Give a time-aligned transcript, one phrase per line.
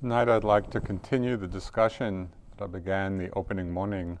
[0.00, 4.18] Tonight I'd like to continue the discussion that I began the opening morning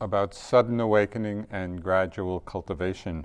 [0.00, 3.24] about sudden awakening and gradual cultivation.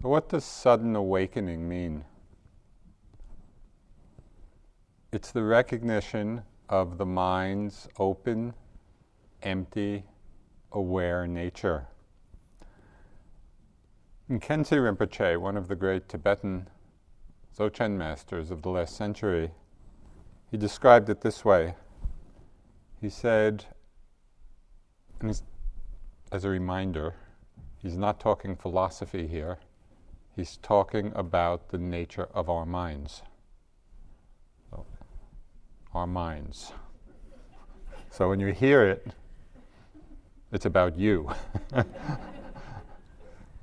[0.00, 2.06] So, what does sudden awakening mean?
[5.12, 8.54] It's the recognition of the mind's open,
[9.42, 10.02] empty,
[10.72, 11.88] aware nature.
[14.30, 16.70] In Khyentse Rinpoche, one of the great Tibetan
[17.56, 19.52] Dzogchen masters of the last century,
[20.50, 21.76] he described it this way.
[23.00, 23.64] He said,
[26.32, 27.14] as a reminder,
[27.80, 29.58] he's not talking philosophy here,
[30.34, 33.22] he's talking about the nature of our minds.
[35.94, 36.72] Our minds.
[38.10, 39.06] So when you hear it,
[40.50, 41.30] it's about you.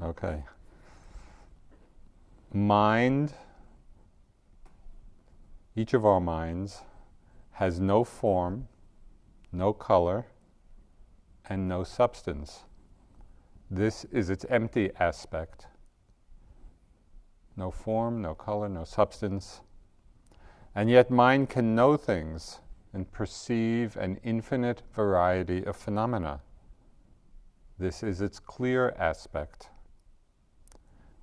[0.01, 0.41] okay.
[2.53, 3.33] Mind
[5.81, 6.81] each of our minds
[7.53, 8.67] has no form,
[9.51, 10.27] no color,
[11.49, 12.65] and no substance.
[13.71, 15.65] This is its empty aspect.
[17.57, 19.61] No form, no color, no substance.
[20.75, 22.59] And yet, mind can know things
[22.93, 26.41] and perceive an infinite variety of phenomena.
[27.79, 29.69] This is its clear aspect.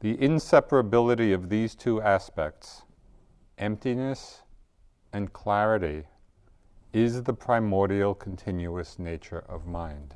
[0.01, 2.83] The inseparability of these two aspects
[3.56, 4.42] emptiness
[5.12, 6.05] and clarity
[6.92, 10.14] is the primordial continuous nature of mind.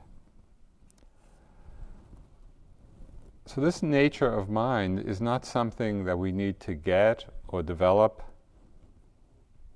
[3.45, 8.23] So, this nature of mind is not something that we need to get or develop.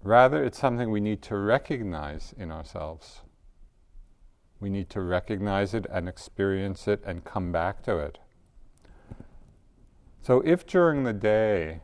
[0.03, 3.22] Rather, it's something we need to recognize in ourselves.
[4.61, 8.19] We need to recognize it and experience it and come back to it.
[10.22, 11.81] So, if during the day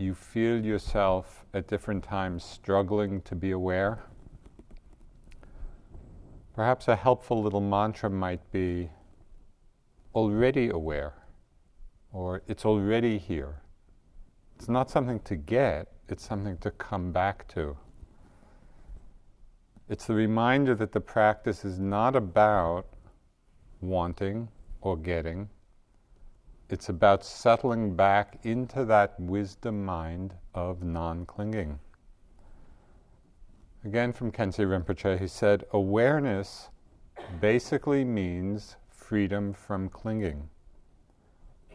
[0.00, 4.04] you feel yourself at different times struggling to be aware,
[6.54, 8.90] perhaps a helpful little mantra might be
[10.14, 11.14] already aware,
[12.12, 13.62] or it's already here.
[14.56, 17.76] It's not something to get, it's something to come back to.
[19.88, 22.86] It's the reminder that the practice is not about
[23.80, 24.48] wanting
[24.80, 25.48] or getting
[26.72, 31.80] it's about settling back into that wisdom mind of non clinging.
[33.84, 36.68] Again, from Khyentse Rinpoche, he said, awareness
[37.40, 40.48] basically means freedom from clinging.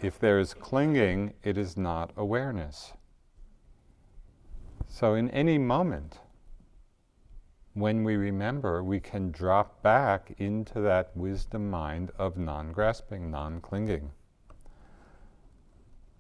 [0.02, 2.94] If there is clinging, it is not awareness.
[4.88, 6.20] So, in any moment,
[7.74, 13.60] when we remember, we can drop back into that wisdom mind of non grasping, non
[13.60, 14.12] clinging.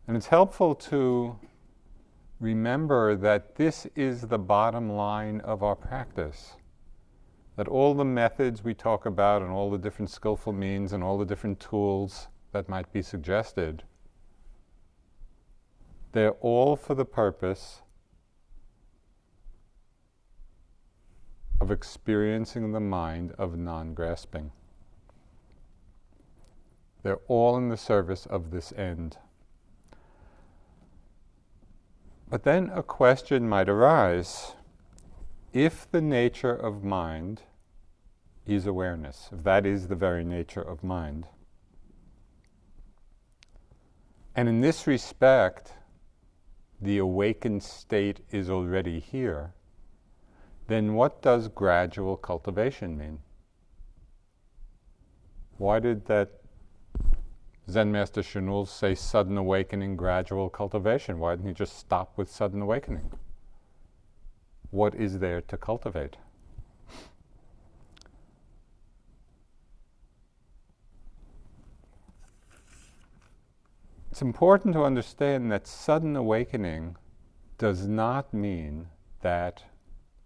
[0.07, 1.39] And it's helpful to
[2.39, 6.53] remember that this is the bottom line of our practice.
[7.55, 11.17] That all the methods we talk about and all the different skillful means and all
[11.17, 13.83] the different tools that might be suggested,
[16.11, 17.81] they're all for the purpose
[21.59, 24.51] of experiencing the mind of non grasping.
[27.01, 29.17] They're all in the service of this end.
[32.27, 34.55] But then a question might arise
[35.53, 37.43] if the nature of mind
[38.45, 41.27] is awareness, if that is the very nature of mind,
[44.35, 45.73] and in this respect,
[46.81, 49.53] the awakened state is already here,
[50.67, 53.19] then what does gradual cultivation mean?
[55.57, 56.41] Why did that
[57.69, 61.17] Zen Master Chinul say sudden awakening, gradual cultivation.
[61.17, 63.11] Why didn't he just stop with sudden awakening?
[64.69, 66.17] What is there to cultivate?
[74.11, 76.97] It's important to understand that sudden awakening
[77.57, 78.87] does not mean
[79.21, 79.63] that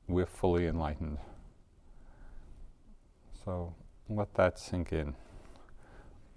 [0.07, 1.19] we're fully enlightened.
[3.45, 3.73] So
[4.09, 5.15] let that sink in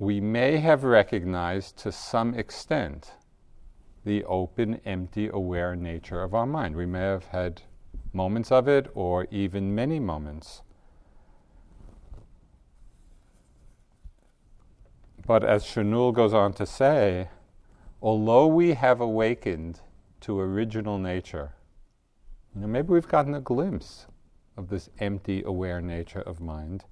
[0.02, 3.12] we may have recognized to some extent
[4.04, 6.74] the open, empty, aware nature of our mind.
[6.74, 7.62] We may have had
[8.12, 10.62] moments of it or even many moments.
[15.24, 17.28] But as Chinul goes on to say,
[18.02, 19.78] although we have awakened
[20.22, 21.52] to original nature,
[22.52, 24.06] you know, maybe we've gotten a glimpse
[24.56, 26.86] of this empty, aware nature of mind.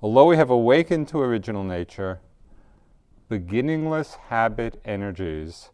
[0.00, 2.22] Although we have awakened to original nature,
[3.28, 5.68] beginningless habit energies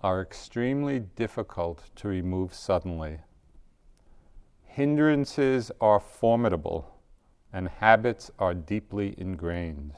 [0.00, 3.18] are extremely difficult to remove suddenly.
[4.64, 7.00] Hindrances are formidable,
[7.52, 9.94] and habits are deeply ingrained.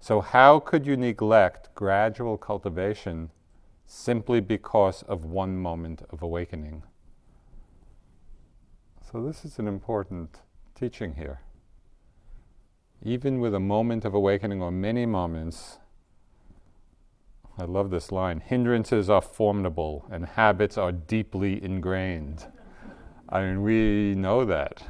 [0.00, 3.30] So, how could you neglect gradual cultivation
[3.86, 6.82] simply because of one moment of awakening?
[9.12, 10.40] So, this is an important
[10.74, 11.40] teaching here.
[13.02, 15.78] Even with a moment of awakening or many moments,
[17.58, 22.46] I love this line hindrances are formidable and habits are deeply ingrained.
[23.28, 24.82] I mean, we know that.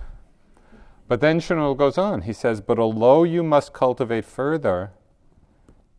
[1.08, 2.22] But then Chinul goes on.
[2.22, 4.92] He says, But although you must cultivate further,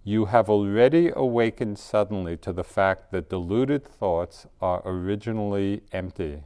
[0.03, 6.43] you have already awakened suddenly to the fact that deluded thoughts are originally empty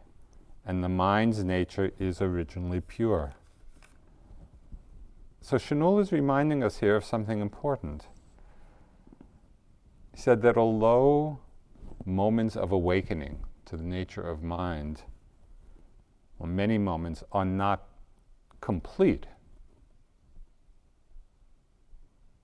[0.66, 3.36] and the mind's nature is originally pure.
[5.46, 8.08] So Chinul is reminding us here of something important.
[10.12, 11.38] He said that although
[12.04, 15.04] moments of awakening to the nature of mind,
[16.40, 17.84] or many moments, are not
[18.60, 19.28] complete,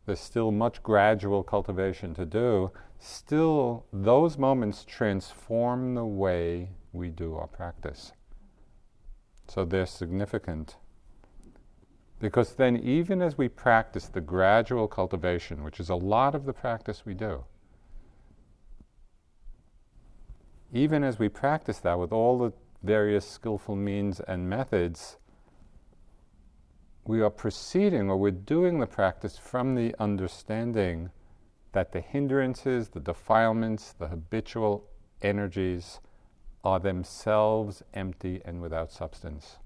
[0.05, 2.69] there's still much gradual cultivation to do.
[2.99, 8.11] Still, those moments transform the way we do our practice.
[9.47, 10.75] So they're significant.
[12.21, 16.53] Because then, even as we practice the gradual cultivation, which is a lot of the
[16.53, 17.43] practice we do,
[20.71, 22.53] even as we practice that with all the
[22.83, 25.17] various skillful means and methods,
[27.05, 31.09] we are proceeding or we're doing the practice from the understanding
[31.71, 34.85] that the hindrances, the defilements, the habitual
[35.23, 35.99] energies
[36.63, 39.57] are themselves empty and without substance.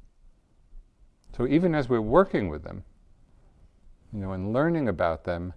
[1.36, 2.86] So even as we're working with them,
[4.14, 5.54] you know, and learning about them,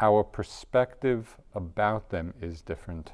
[0.00, 3.12] our perspective about them is different.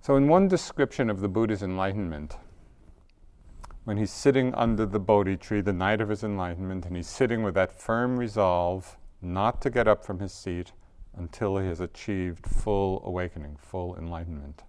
[0.00, 2.38] So, in one description of the Buddha's enlightenment,
[3.84, 7.42] when he's sitting under the Bodhi tree the night of his enlightenment, and he's sitting
[7.42, 10.72] with that firm resolve not to get up from his seat
[11.14, 14.62] until he has achieved full awakening, full enlightenment.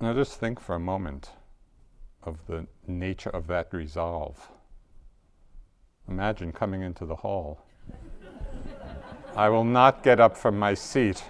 [0.00, 1.32] Now, just think for a moment
[2.22, 4.48] of the nature of that resolve.
[6.08, 7.60] Imagine coming into the hall.
[9.36, 11.22] I will not get up from my seat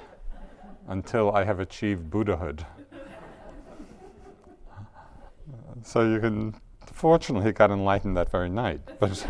[0.87, 2.65] until I have achieved Buddhahood.
[5.83, 6.55] So you can,
[6.87, 9.27] fortunately, he got enlightened that very night, but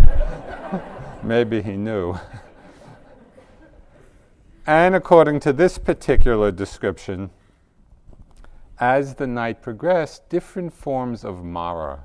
[1.23, 2.17] maybe he knew.
[4.67, 7.31] and according to this particular description,
[8.81, 12.05] as the night progressed, different forms of Mara,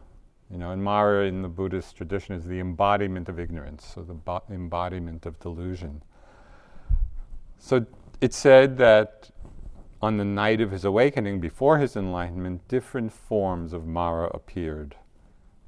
[0.49, 4.13] you know, and Mara in the Buddhist tradition is the embodiment of ignorance, so the
[4.13, 6.03] bo- embodiment of delusion.
[7.57, 7.85] So
[8.21, 9.31] it said that
[10.01, 14.95] on the night of his awakening, before his enlightenment, different forms of Mara appeared.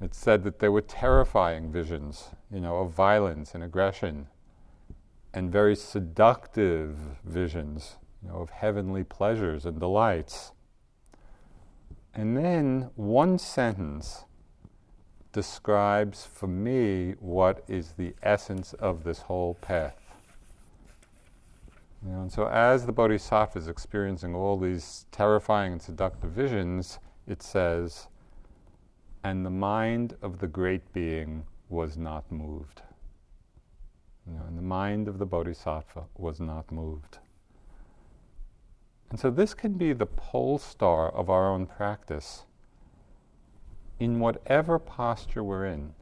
[0.00, 4.26] It said that there were terrifying visions, you know, of violence and aggression,
[5.32, 10.52] and very seductive visions, you know, of heavenly pleasures and delights.
[12.16, 14.24] And then one sentence
[15.32, 20.00] describes for me what is the essence of this whole path.
[22.02, 27.00] You know, and so, as the bodhisattva is experiencing all these terrifying and seductive visions,
[27.26, 28.08] it says,
[29.22, 32.80] and the mind of the great being was not moved.
[34.26, 37.18] You know, and the mind of the bodhisattva was not moved.
[39.10, 42.44] And so, this can be the pole star of our own practice.
[44.00, 45.94] In whatever posture we're in,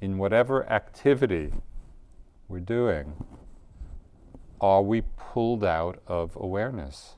[0.00, 1.52] in whatever activity
[2.48, 3.24] we're doing,
[4.60, 7.16] are we pulled out of awareness?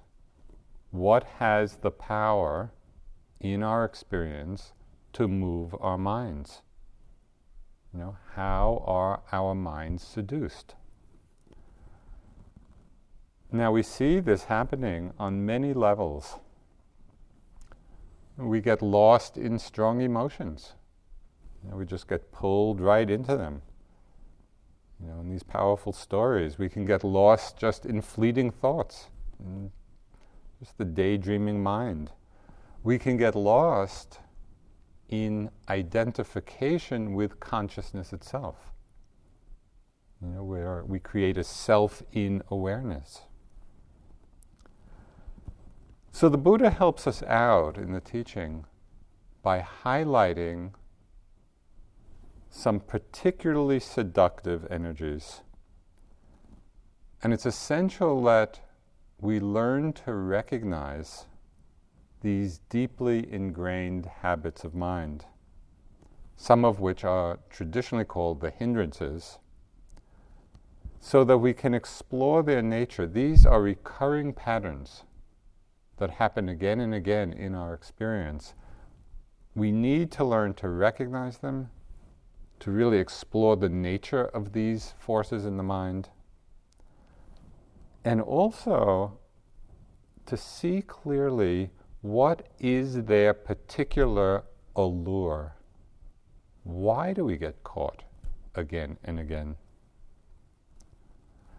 [0.91, 2.73] What has the power
[3.41, 4.73] in our experience
[5.13, 6.63] to move our minds?
[7.93, 10.75] You know, how are our minds seduced?
[13.51, 16.37] Now we see this happening on many levels.
[18.37, 20.75] We get lost in strong emotions.
[21.63, 23.63] We just get pulled right into them.
[25.01, 29.09] You know, in these powerful stories, we can get lost just in fleeting thoughts,
[29.41, 29.71] in
[30.59, 32.11] just the daydreaming mind.
[32.83, 34.21] We can get lost
[35.09, 38.73] in identification with consciousness itself.
[40.21, 43.23] You know, where we create a self in awareness.
[46.19, 48.65] So the Buddha helps us out in the teaching
[49.41, 50.73] by highlighting
[52.51, 55.43] some particularly seductive energies.
[57.23, 58.59] And it's essential that
[59.21, 61.27] we learn to recognize
[62.21, 65.25] these deeply ingrained habits of mind,
[66.35, 69.39] some of which are traditionally called the hindrances,
[70.99, 73.07] so that we can explore their nature.
[73.07, 75.05] These are recurring patterns
[75.99, 78.55] that happen again and again in our experience.
[79.55, 81.71] We need to learn to recognize them,
[82.61, 86.11] to really explore the nature of these forces in the mind,
[88.05, 89.19] and also
[90.27, 94.45] to see clearly what is their particular
[94.77, 95.57] allure.
[96.63, 98.05] Why do we get caught
[98.55, 99.57] again and again?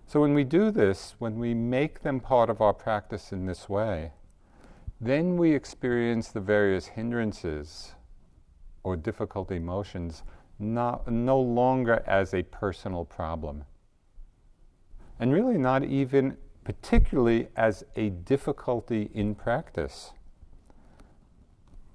[0.06, 3.70] So, when we do this, when we make them part of our practice in this
[3.70, 4.14] way,
[5.02, 7.96] then we experience the various hindrances
[8.84, 10.24] or difficult emotions
[10.60, 13.64] not, no longer as a personal problem.
[15.20, 20.12] And really, not even particularly as a difficulty in practice.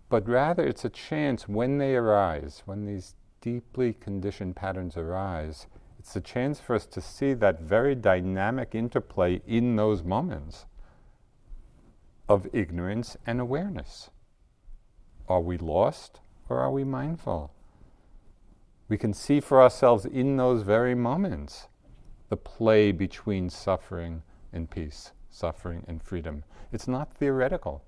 [0.09, 5.67] But rather, it's a chance when they arise, when these deeply conditioned patterns arise,
[5.99, 10.67] it's a chance for us to see that very dynamic interplay in those moments
[12.29, 14.11] of ignorance and awareness.
[15.29, 17.53] Are we lost or are we mindful?
[18.89, 21.69] We can see for ourselves in those very moments
[22.29, 26.45] the play between suffering and peace, suffering and freedom.
[26.73, 27.85] It's not theoretical.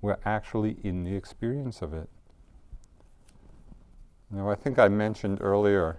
[0.00, 2.08] We're actually in the experience of it.
[4.30, 5.98] Now, I think I mentioned earlier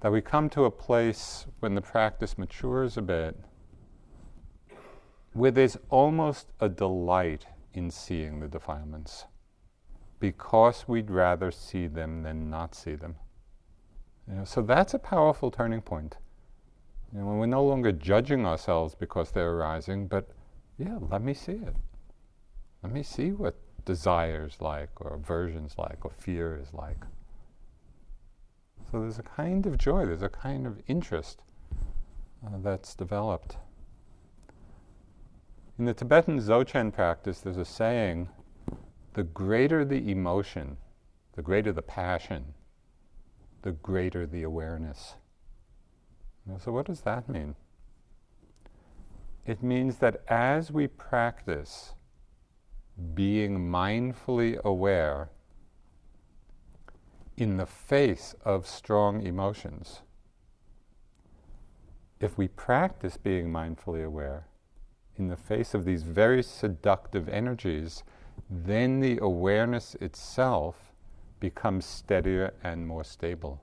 [0.00, 3.36] that we come to a place when the practice matures a bit
[5.32, 9.26] where there's almost a delight in seeing the defilements
[10.18, 13.16] because we'd rather see them than not see them.
[14.28, 16.16] You know, so that's a powerful turning point.
[17.12, 20.28] You know, when we're no longer judging ourselves because they're arising, but
[20.78, 21.74] yeah, let me see it.
[22.82, 27.04] Let me see what desire is like, or aversion's like, or fear is like.
[28.90, 31.42] So there's a kind of joy, there's a kind of interest
[32.44, 33.56] uh, that's developed.
[35.80, 38.28] In the Tibetan Dzogchen practice, there's a saying
[39.14, 40.76] the greater the emotion,
[41.32, 42.52] the greater the passion,
[43.62, 45.14] the greater the awareness.
[46.58, 47.54] So, what does that mean?
[49.46, 51.94] It means that as we practice
[53.14, 55.30] being mindfully aware
[57.38, 60.02] in the face of strong emotions,
[62.20, 64.49] if we practice being mindfully aware,
[65.20, 68.02] in the face of these very seductive energies,
[68.48, 70.94] then the awareness itself
[71.38, 73.62] becomes steadier and more stable.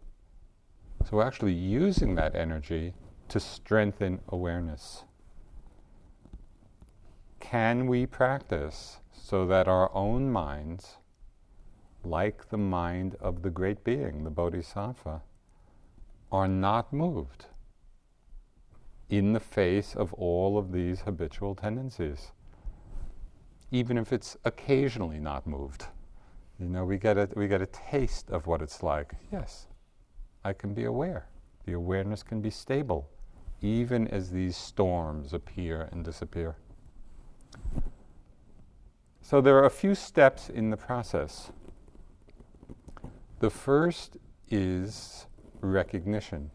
[1.03, 2.93] So we're actually using that energy
[3.29, 5.03] to strengthen awareness.
[7.39, 10.97] Can we practice so that our own minds,
[12.03, 15.23] like the mind of the great being, the Bodhisattva,
[16.31, 17.47] are not moved?
[19.09, 22.31] In the face of all of these habitual tendencies,
[23.71, 25.85] even if it's occasionally not moved.
[26.59, 29.13] You know, we get a, we get a taste of what it's like.
[29.31, 29.67] Yes,
[30.43, 31.27] I can be aware.
[31.65, 33.09] The awareness can be stable,
[33.61, 36.55] even as these storms appear and disappear.
[39.21, 41.51] So there are a few steps in the process.
[43.39, 44.17] The first
[44.49, 45.27] is
[45.61, 46.49] recognition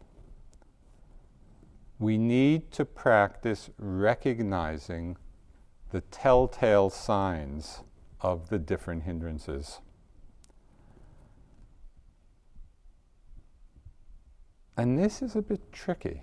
[2.02, 5.16] we need to practice recognizing
[5.90, 7.84] the telltale signs
[8.20, 9.78] of the different hindrances.
[14.76, 16.22] And this is a bit tricky.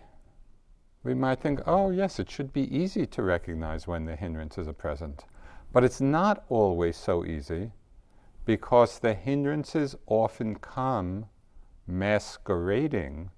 [1.03, 4.73] We might think, oh, yes, it should be easy to recognize when the hindrances are
[4.73, 5.23] present.
[5.71, 7.71] But it's not always so easy
[8.43, 11.27] because the hindrances often come
[11.87, 13.29] masquerading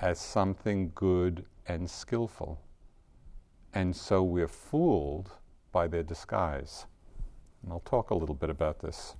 [0.00, 2.60] as something good and skillful.
[3.74, 5.30] And so we're fooled
[5.70, 6.86] by their disguise.
[7.62, 9.14] And I'll talk a little bit about this.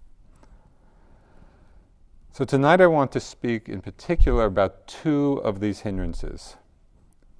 [2.33, 6.57] So tonight I want to speak in particular about two of these hindrances,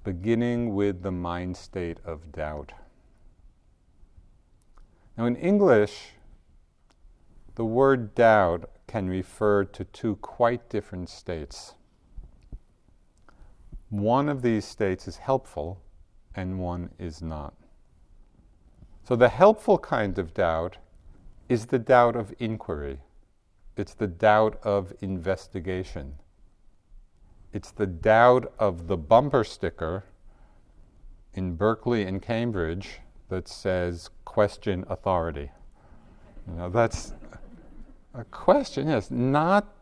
[0.03, 2.73] beginning with the mind state of doubt.
[5.17, 6.11] Now, in English,
[7.55, 11.75] the word doubt can refer to two quite different states.
[13.89, 15.81] One of these states is helpful
[16.35, 17.53] and one is not.
[19.03, 20.77] So the helpful kind of doubt
[21.47, 22.99] is the doubt of inquiry.
[23.75, 26.15] It's the doubt of investigation.
[27.51, 30.03] It's the doubt of the bumper sticker
[31.33, 35.49] in Berkeley and Cambridge that says question authority.
[36.47, 37.13] You know, that's
[38.13, 39.73] a question, yes, not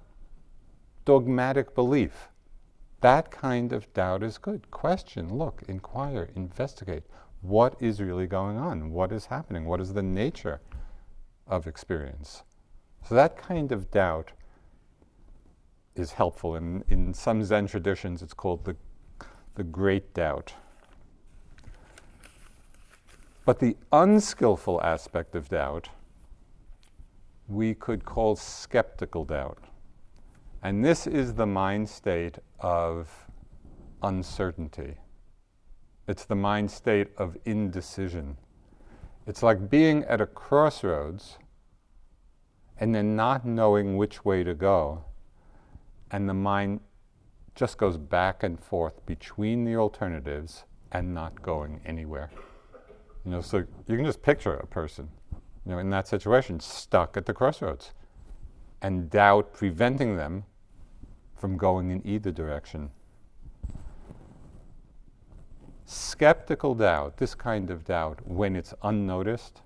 [1.04, 2.30] dogmatic belief.
[3.02, 4.72] That kind of doubt is good.
[4.72, 7.04] Question, look, inquire, investigate.
[7.42, 8.92] What is really going on?
[8.92, 9.66] What is happening?
[9.66, 10.60] What is the nature
[11.46, 12.44] of experience?
[13.08, 14.32] So, that kind of doubt
[15.96, 16.56] is helpful.
[16.56, 18.76] In, in some Zen traditions, it's called the,
[19.56, 20.54] the great doubt.
[23.46, 25.90] But the unskillful aspect of doubt
[27.48, 29.60] we could call skeptical doubt.
[30.64, 33.10] And this is the mind state of
[34.02, 34.96] uncertainty.
[36.08, 38.38] It's the mind state of indecision.
[39.26, 41.38] It's like being at a crossroads
[42.80, 45.04] and then not knowing which way to go.
[46.12, 46.80] And the mind
[47.56, 52.30] just goes back and forth between the alternatives and not going anywhere.
[53.26, 57.18] You know, so you can just picture a person, you know, in that situation, stuck
[57.18, 57.92] at the crossroads,
[58.82, 60.44] and doubt preventing them
[61.36, 62.90] from going in either direction.
[65.86, 69.62] Skeptical doubt, this kind of doubt, when it's unnoticed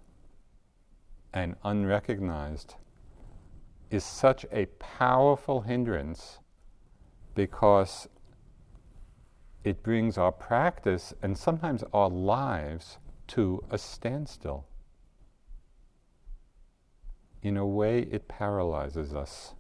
[1.34, 2.76] and unrecognized,
[3.90, 6.40] is such a powerful hindrance
[7.34, 8.08] because
[9.64, 14.66] it brings our practice and sometimes our lives to a standstill.
[17.44, 19.56] In a way, it paralyzes us.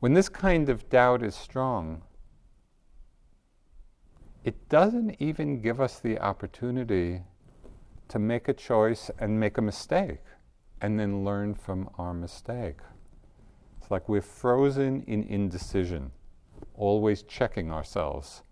[0.00, 2.02] When this kind of doubt is strong,
[4.44, 7.22] it doesn't even give us the opportunity
[8.08, 10.22] to make a choice and make a mistake
[10.80, 12.78] and then learn from our mistake.
[13.80, 16.12] It's like we're frozen in indecision,
[16.74, 18.42] always checking ourselves,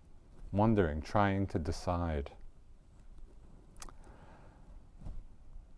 [0.51, 2.31] wondering, trying to decide.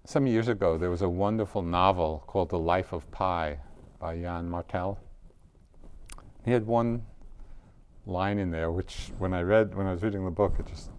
[0.10, 3.60] Some years ago, there was a wonderful novel called The Life of Pi
[4.00, 4.98] by Yann Martel.
[6.44, 7.06] He had one
[8.08, 10.90] line in there, which when I read, when I was reading the book, it just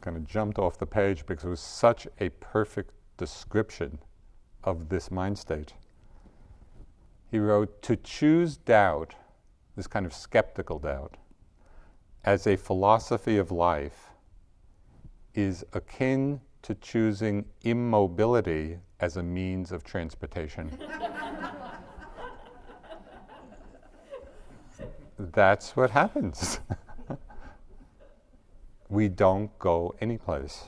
[0.00, 3.98] kind of jumped off the page because it was such a perfect description
[4.62, 5.72] of this mind state.
[7.28, 9.16] He wrote, To choose doubt,
[9.74, 11.16] this kind of skeptical doubt,
[12.22, 14.10] as a philosophy of life
[15.34, 20.70] is akin to choosing immobility as a means of transportation.
[25.18, 26.60] That's what happens.
[28.88, 30.64] we don't go anyplace.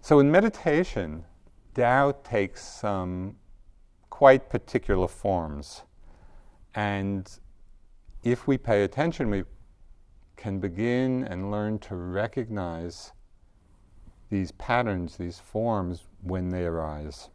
[0.00, 1.24] So in meditation,
[1.74, 3.36] doubt takes some
[4.10, 5.82] quite particular forms.
[6.74, 7.30] And
[8.22, 9.44] if we pay attention, we
[10.36, 13.12] can begin and learn to recognize
[14.32, 17.28] these patterns, these forms, when they arise.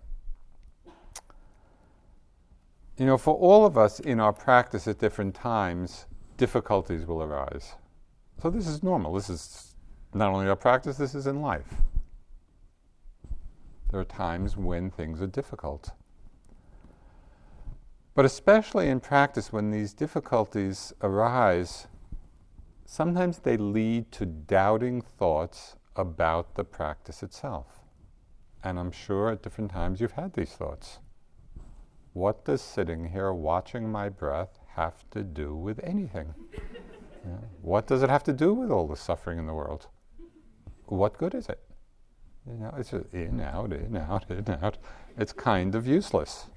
[2.97, 6.07] You know, for all of us in our practice at different times,
[6.37, 7.75] difficulties will arise.
[8.41, 9.13] So this is normal.
[9.13, 9.75] This is
[10.15, 11.75] not only our practice, this is in life.
[13.91, 15.91] There are times when things are difficult.
[18.15, 21.85] But especially in practice, when these difficulties arise,
[22.85, 27.79] sometimes they lead to doubting thoughts about the practice itself.
[28.63, 30.99] And I'm sure at different times you've had these thoughts.
[32.13, 36.33] What does sitting here watching my breath have to do with anything?
[36.53, 37.37] Yeah.
[37.61, 39.87] What does it have to do with all the suffering in the world?
[40.85, 41.59] What good is it?
[42.47, 44.77] You know, it's in, out, in, out, in, out.
[45.17, 46.47] It's kind of useless.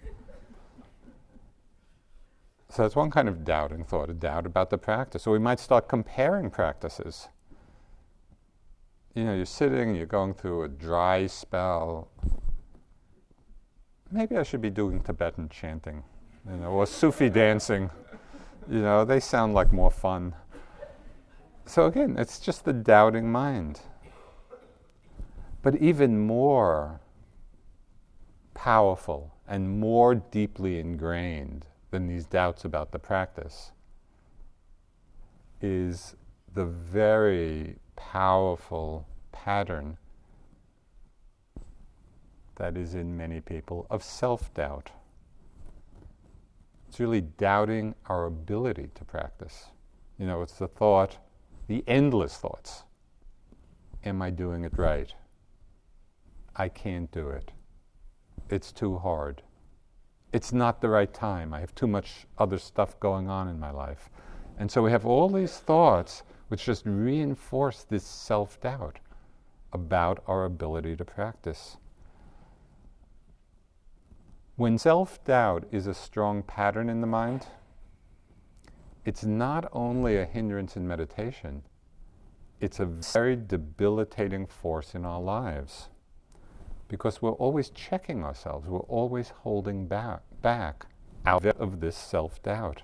[2.69, 5.25] So that's one kind of doubting thought, a doubt about the practice.
[5.25, 7.29] So we might start comparing practices
[9.15, 12.09] you know, you're sitting, you're going through a dry spell.
[14.11, 16.03] Maybe I should be doing Tibetan chanting,
[16.49, 17.91] you know, or Sufi dancing.
[18.69, 20.35] You know, they sound like more fun.
[21.67, 23.81] So again, it's just the doubting mind.
[25.63, 27.01] But even more
[28.55, 33.73] powerful and more deeply ingrained than these doubts about the practice
[35.61, 36.15] is
[36.55, 39.99] the very powerful pattern
[42.57, 44.91] that is in many people of self doubt.
[46.89, 49.67] It's really doubting our ability to practice.
[50.19, 51.19] You know, it's the thought,
[51.69, 52.85] the endless thoughts
[54.03, 55.13] Am I doing it right?
[56.57, 57.53] I can't do it.
[58.49, 59.43] It's too hard.
[60.33, 61.53] It's not the right time.
[61.53, 64.09] I have too much other stuff going on in my life.
[64.59, 68.99] And so we have all these thoughts which just reinforce this self doubt
[69.73, 71.77] about our ability to practice.
[74.57, 77.47] When self doubt is a strong pattern in the mind,
[79.05, 81.63] it's not only a hindrance in meditation,
[82.61, 85.89] it's a very debilitating force in our lives.
[86.89, 90.87] Because we're always checking ourselves, we're always holding back, back
[91.25, 92.83] out of this self doubt.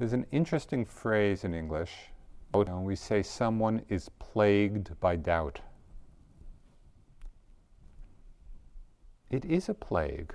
[0.00, 1.92] There's an interesting phrase in English.
[2.54, 5.60] We say someone is plagued by doubt.
[9.28, 10.34] It is a plague.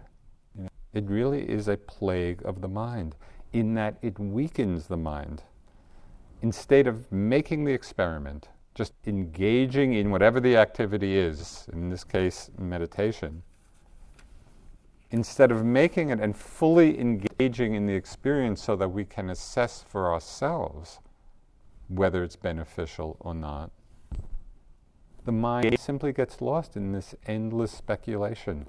[0.94, 3.16] It really is a plague of the mind,
[3.54, 5.42] in that it weakens the mind.
[6.44, 12.52] Instead of making the experiment, just engaging in whatever the activity is, in this case,
[12.60, 13.42] meditation,
[15.12, 19.84] instead of making it and fully engaging in the experience so that we can assess
[19.88, 21.00] for ourselves
[21.88, 23.72] whether it's beneficial or not,
[25.26, 28.68] the mind simply gets lost in this endless speculation.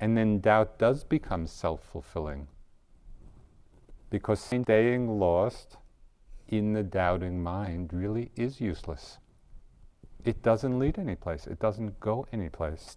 [0.00, 2.48] And then doubt does become self fulfilling.
[4.10, 5.76] Because staying lost
[6.48, 9.18] in the doubting mind really is useless.
[10.24, 12.96] It doesn't lead anyplace, it doesn't go anyplace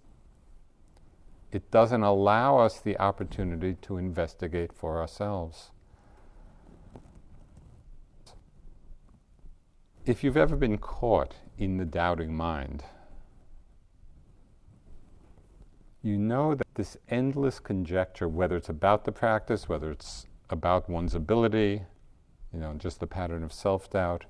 [1.51, 5.71] it doesn't allow us the opportunity to investigate for ourselves.
[10.05, 12.83] If you've ever been caught in the doubting mind,
[16.01, 21.13] you know that this endless conjecture, whether it's about the practice, whether it's about one's
[21.13, 21.83] ability,
[22.51, 24.25] you know, just the pattern of self doubt,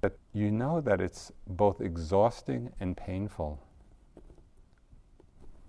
[0.00, 3.62] that you know that it's both exhausting and painful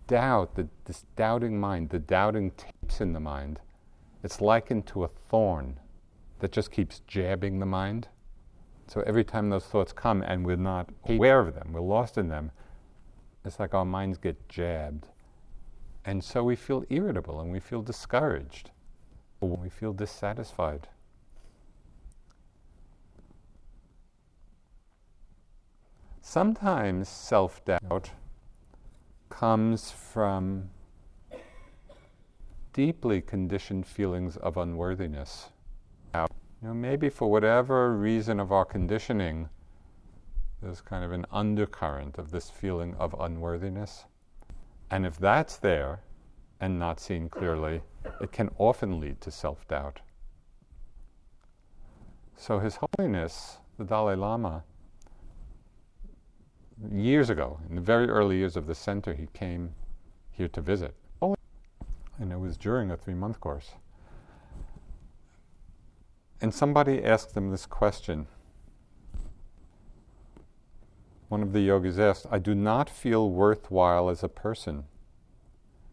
[0.08, 3.60] doubt, the, this doubting mind, the doubting tapes in the mind,
[4.24, 5.80] it's likened to a thorn
[6.40, 8.08] that just keeps jabbing the mind.
[8.88, 12.30] So every time those thoughts come and we're not aware of them, we're lost in
[12.30, 12.52] them,
[13.46, 15.08] it's like our minds get jabbed.
[16.06, 18.72] And so we feel irritable and we feel discouraged.
[19.42, 20.88] Or we feel dissatisfied.
[26.22, 28.12] Sometimes self doubt
[29.38, 30.68] comes from
[32.74, 35.50] deeply conditioned feelings of unworthiness.
[36.12, 36.26] Now,
[36.60, 39.48] you know, maybe for whatever reason of our conditioning,
[40.60, 44.06] there's kind of an undercurrent of this feeling of unworthiness.
[44.90, 46.00] And if that's there
[46.60, 47.82] and not seen clearly,
[48.20, 50.00] it can often lead to self doubt.
[52.36, 54.64] So, His Holiness, the Dalai Lama,
[56.92, 59.74] years ago, in the very early years of the center, he came
[60.32, 60.94] here to visit.
[62.20, 63.72] And it was during a three month course.
[66.42, 68.28] And somebody asked him this question.
[71.30, 74.86] One of the yogis asked, I do not feel worthwhile as a person.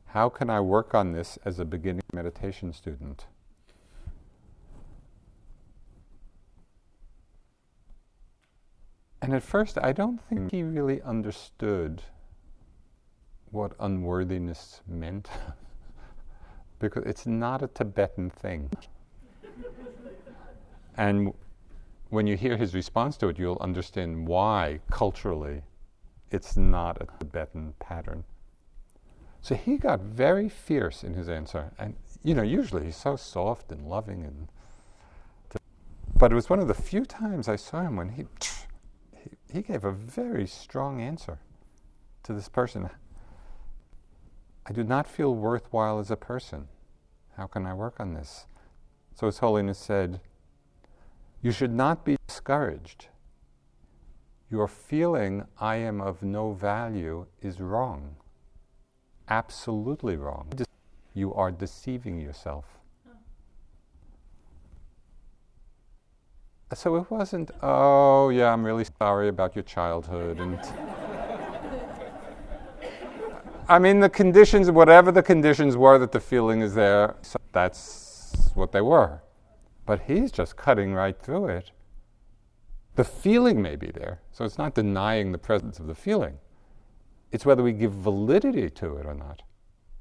[0.06, 3.26] How can I work on this as a beginning meditation student?
[9.24, 10.48] And at first, I don't think hmm.
[10.48, 12.02] he really understood
[13.52, 15.30] what unworthiness meant,
[16.78, 18.70] because it's not a Tibetan thing.
[20.98, 21.32] and
[22.10, 25.62] when you hear his response to it, you'll understand why, culturally,
[26.30, 28.24] it's not a Tibetan pattern.
[29.40, 31.72] So he got very fierce in his answer.
[31.78, 34.22] And, you know, usually he's so soft and loving.
[34.22, 34.48] and.
[36.18, 38.26] But it was one of the few times I saw him when he
[39.54, 41.38] he gave a very strong answer
[42.24, 42.90] to this person.
[44.66, 46.66] I do not feel worthwhile as a person.
[47.36, 48.46] How can I work on this?
[49.14, 50.20] So His Holiness said,
[51.40, 53.06] You should not be discouraged.
[54.50, 58.16] Your feeling, I am of no value, is wrong.
[59.28, 60.52] Absolutely wrong.
[61.12, 62.64] You are deceiving yourself.
[66.74, 70.38] So it wasn't, oh, yeah, I'm really sorry about your childhood.
[70.38, 70.60] And
[73.68, 78.50] I mean, the conditions, whatever the conditions were that the feeling is there, so that's
[78.54, 79.22] what they were.
[79.86, 81.70] But he's just cutting right through it.
[82.96, 86.38] The feeling may be there, so it's not denying the presence of the feeling.
[87.32, 89.42] It's whether we give validity to it or not.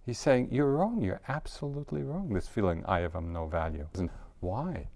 [0.05, 3.87] He's saying, You're wrong, you're absolutely wrong, this feeling, I have no value.
[3.95, 4.09] And
[4.41, 4.89] Why?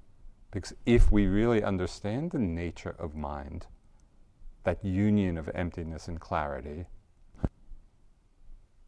[0.58, 3.67] Because if we really understand the nature of mind,
[4.63, 6.88] that union of emptiness and clarity,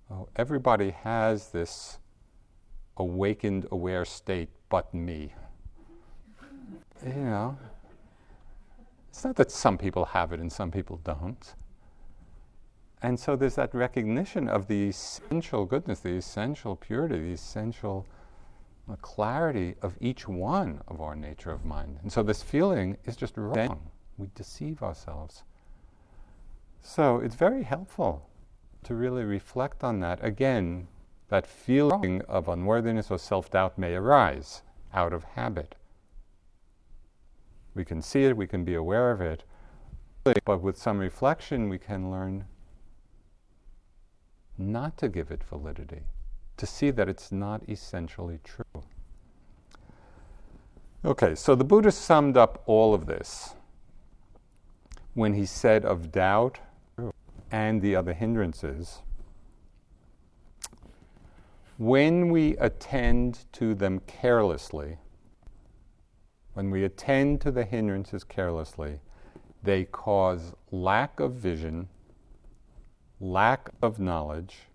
[0.10, 2.00] oh, everybody has this
[2.98, 5.32] awakened, aware state but me.
[7.06, 7.58] You know,
[9.10, 11.54] it's not that some people have it and some people don't.
[13.04, 18.08] And so there's that recognition of the essential goodness, the essential purity, the essential
[18.90, 22.00] uh, clarity of each one of our nature of mind.
[22.02, 23.90] And so this feeling is just wrong.
[24.18, 25.44] We deceive ourselves.
[26.82, 28.30] So it's very helpful
[28.84, 30.24] to really reflect on that.
[30.24, 30.88] Again,
[31.30, 35.76] that feeling of unworthiness or self doubt may arise out of habit.
[37.76, 39.44] We can see it, we can be aware of it,
[40.24, 42.46] but with some reflection, we can learn
[44.58, 46.02] not to give it validity,
[46.60, 48.84] to see that it's not essentially true.
[51.04, 53.56] Okay, so the Buddha summed up all of this
[55.14, 56.60] when he said of doubt
[57.52, 59.00] and the other hindrances.
[61.78, 64.98] When we attend to them carelessly,
[66.54, 69.00] when we attend to the hindrances carelessly,
[69.64, 71.88] they cause lack of vision,
[73.22, 74.69] lack of knowledge,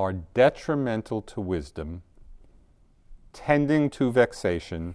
[0.00, 2.00] are detrimental to wisdom,
[3.34, 4.94] tending to vexation,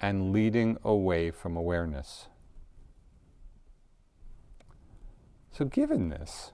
[0.00, 2.28] and leading away from awareness.
[5.50, 6.52] So, given this,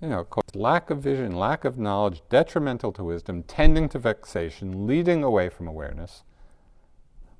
[0.00, 5.22] you know, lack of vision, lack of knowledge, detrimental to wisdom, tending to vexation, leading
[5.22, 6.22] away from awareness,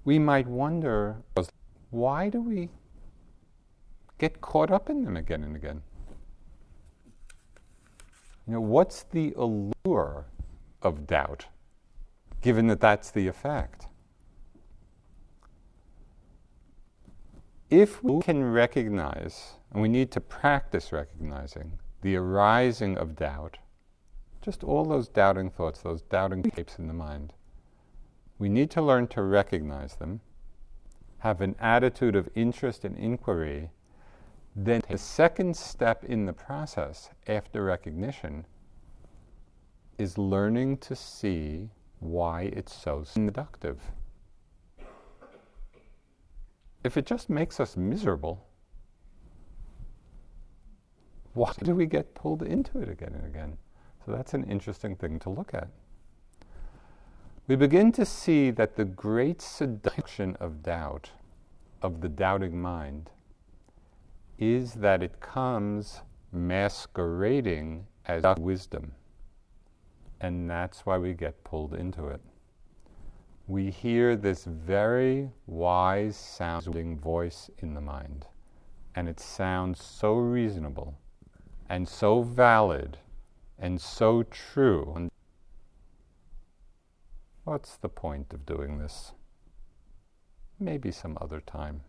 [0.05, 1.23] we might wonder
[1.88, 2.68] why do we
[4.18, 5.81] get caught up in them again and again?
[8.49, 10.25] You know, what's the allure
[10.81, 11.45] of doubt,
[12.41, 13.89] given that that's the effect?
[17.69, 23.59] If we can recognize, and we need to practice recognizing, the arising of doubt,
[24.41, 27.35] just all those doubting thoughts, those doubting shapes in the mind,
[28.39, 30.23] we need to learn to recognize them,
[31.19, 33.73] have an attitude of interest and inquiry,
[34.64, 38.44] then the second step in the process after recognition
[39.99, 43.81] is learning to see why it's so seductive.
[46.85, 48.47] If it just makes us miserable,
[51.35, 53.59] why do we get pulled into it again and again?
[54.05, 55.68] So that's an interesting thing to look at
[57.49, 61.11] we begin to see that the great seduction of doubt,
[61.81, 63.09] of the doubting mind,
[64.38, 68.92] is that it comes masquerading as wisdom.
[70.20, 72.20] And that's why we get pulled into it.
[73.46, 78.27] We hear this very wise sounding voice in the mind,
[78.94, 80.94] and it sounds so reasonable
[81.68, 82.98] and so valid
[83.59, 85.09] and so true.
[87.44, 89.12] What's the point of doing this?
[90.61, 91.81] Maybe some other time.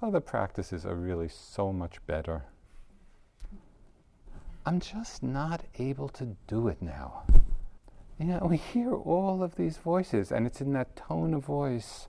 [0.00, 2.44] Other practices are really so much better.
[4.64, 7.24] I'm just not able to do it now.
[8.18, 12.06] You know, we hear all of these voices, and it's in that tone of voice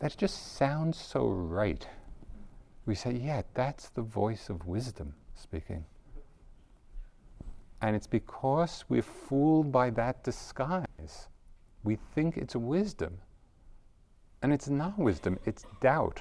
[0.00, 1.86] that just sounds so right.
[2.84, 5.84] We say, yeah, that's the voice of wisdom speaking.
[7.80, 11.28] And it's because we're fooled by that disguise.
[11.82, 13.18] We think it's wisdom.
[14.44, 16.20] And it's not wisdom, it's doubt.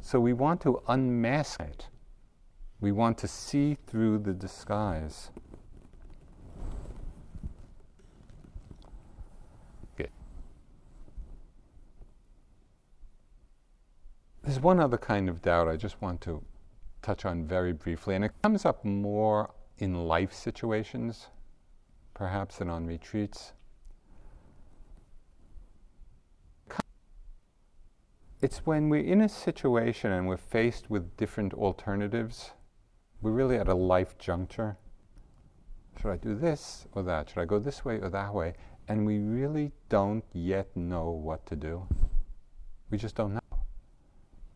[0.00, 1.86] So we want to unmask it.
[2.80, 5.30] We want to see through the disguise.
[9.94, 10.10] Okay.
[14.42, 16.42] There's one other kind of doubt I just want to
[17.00, 21.28] touch on very briefly, and it comes up more in life situations,
[22.12, 23.52] perhaps, than on retreats.
[28.42, 32.50] It's when we're in a situation and we're faced with different alternatives,
[33.22, 34.76] we're really at a life juncture.
[35.98, 37.30] Should I do this or that?
[37.30, 38.52] Should I go this way or that way?
[38.88, 41.86] And we really don't yet know what to do.
[42.90, 43.40] We just don't know.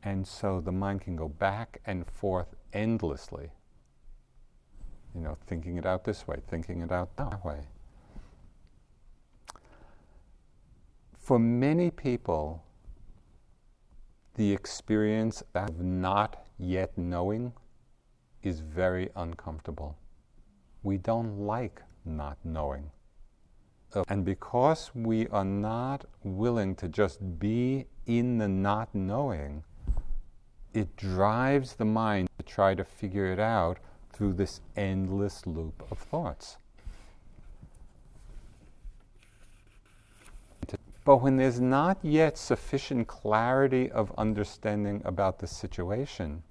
[0.03, 3.53] And so the mind can go back and forth endlessly
[5.17, 7.61] you know, thinking it out this way, thinking it out that way.
[11.19, 12.63] For many people,
[14.37, 17.53] the experience of not yet knowing
[18.43, 19.97] is very uncomfortable.
[20.83, 22.91] We don't like not knowing.
[23.95, 29.65] Uh, and because we are not willing to just be in the not knowing,
[30.75, 33.79] it drives the mind to try to figure it out
[34.13, 36.59] through this endless loop of thoughts.
[41.07, 46.43] But when there's not yet sufficient clarity of understanding about the situation,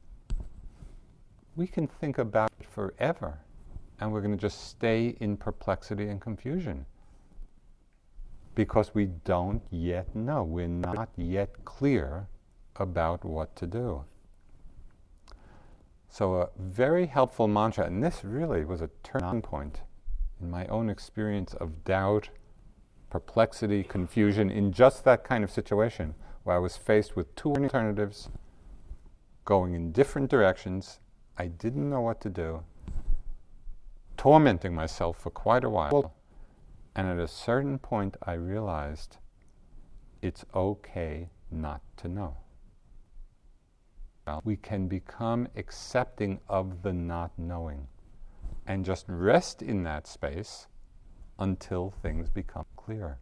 [1.57, 3.37] we can think about it forever
[3.99, 6.85] and we're going to just stay in perplexity and confusion
[8.55, 10.45] because we don't yet know.
[10.45, 12.29] We're not yet clear
[12.77, 14.05] about what to do.
[16.07, 19.81] So, a very helpful mantra, and this really was a turning point
[20.39, 22.29] in my own experience of doubt,
[23.15, 28.27] perplexity, confusion in just that kind of situation where I was faced with two alternatives
[29.45, 30.99] going in different directions.
[31.37, 32.65] I didn't know what to do,
[34.17, 36.13] tormenting myself for quite a while.
[36.93, 39.15] And at a certain point, I realized
[40.21, 42.35] it's okay not to know.
[44.43, 47.87] We can become accepting of the not knowing
[48.67, 50.67] and just rest in that space
[51.39, 53.17] until things become clear.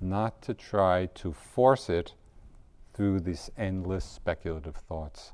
[0.00, 2.14] Not to try to force it
[2.92, 5.32] through these endless speculative thoughts.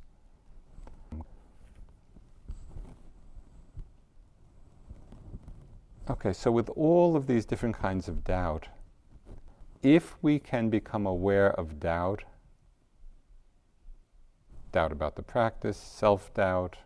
[6.11, 8.69] Okay, so with all of these different kinds of doubt,
[9.83, 12.25] if we can become aware of doubt,
[14.73, 16.79] doubt about the practice, self doubt,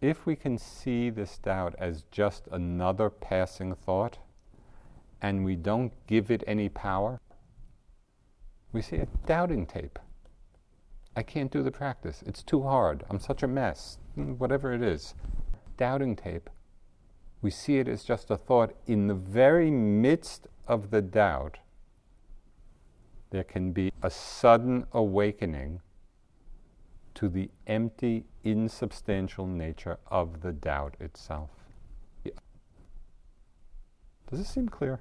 [0.00, 4.18] if we can see this doubt as just another passing thought
[5.22, 7.20] and we don't give it any power,
[8.72, 9.98] we see a doubting tape.
[11.16, 12.22] I can't do the practice.
[12.26, 13.04] It's too hard.
[13.08, 13.98] I'm such a mess.
[14.14, 15.14] Hmm, whatever it is.
[15.78, 16.50] Doubting tape
[17.46, 18.74] we see it as just a thought.
[18.86, 21.58] In the very midst of the doubt,
[23.30, 25.80] there can be a sudden awakening
[27.16, 31.50] to the empty, insubstantial nature of the doubt itself.
[34.30, 35.00] Does this seem clear?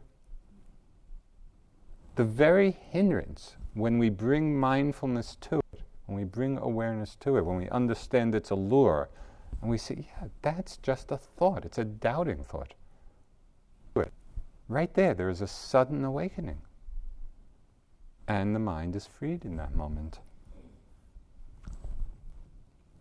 [2.15, 7.45] The very hindrance when we bring mindfulness to it, when we bring awareness to it,
[7.45, 9.10] when we understand its allure,
[9.62, 11.65] and we say, yeah, that's just a thought.
[11.65, 12.73] It's a doubting thought.
[14.67, 16.62] Right there, there is a sudden awakening.
[18.28, 20.19] And the mind is freed in that moment.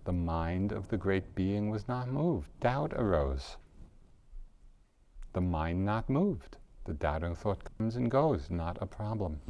[0.05, 2.49] The mind of the great being was not moved.
[2.61, 3.57] Doubt arose.
[5.33, 6.59] The mind not moved.
[6.85, 9.41] The doubting thought comes and goes, not a problem.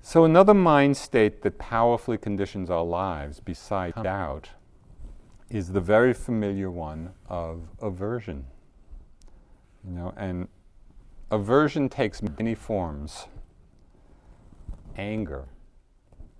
[0.00, 4.50] So, another mind state that powerfully conditions our lives, besides doubt,
[5.50, 8.46] is the very familiar one of aversion.
[9.84, 10.48] You know, and
[11.30, 13.26] aversion takes many forms
[14.96, 15.46] anger,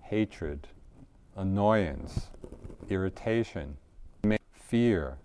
[0.01, 0.67] hatred,
[1.35, 2.29] annoyance,
[2.89, 3.77] irritation,
[4.51, 5.17] fear,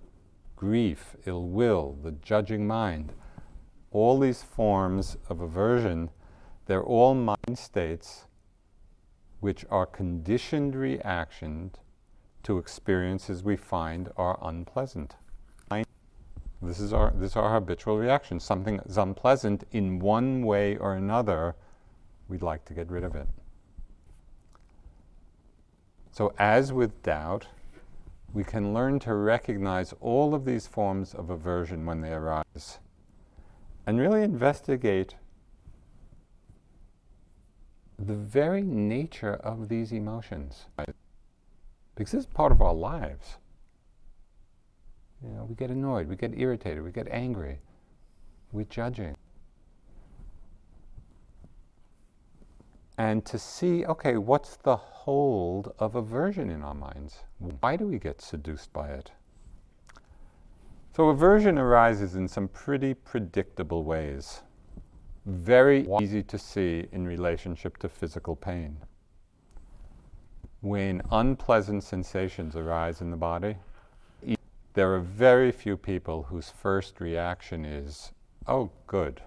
[0.57, 3.13] grief, ill will, the judging mind.
[3.91, 6.11] All these forms of aversion,
[6.67, 8.27] they're all mind states
[9.41, 11.77] which are conditioned reactions
[12.43, 15.17] to experiences we find are unpleasant.
[16.61, 18.41] This is our this is our habitual reaction.
[18.41, 21.55] Something is unpleasant in one way or another,
[22.29, 23.29] we'd like to get rid of it.
[26.19, 27.47] So as with doubt,
[28.33, 32.81] we can learn to recognize all of these forms of aversion when they arise
[33.87, 35.15] and really investigate
[38.01, 40.67] the very nature of these emotions.
[41.95, 43.37] Because this is part of our lives.
[45.23, 47.61] You know, we get annoyed, we get irritated, we get angry,
[48.51, 49.17] we're judging.
[52.99, 57.23] And to see, okay, what's the hold of aversion in our minds?
[57.39, 59.13] Why do we get seduced by it?
[60.95, 64.43] So, aversion arises in some pretty predictable ways
[65.29, 68.79] very easy to see in relationship to physical pain.
[70.61, 73.57] When unpleasant sensations arise in the body,
[74.73, 78.13] there are very few people whose first reaction is,
[78.47, 79.21] oh, good,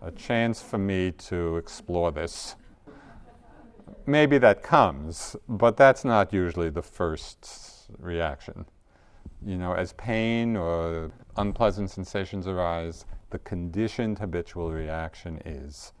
[0.00, 2.56] a chance for me to explore this.
[4.06, 8.66] Maybe that comes, but that's not usually the first reaction.
[9.44, 15.92] You know, as pain or unpleasant sensations arise, the conditioned habitual reaction is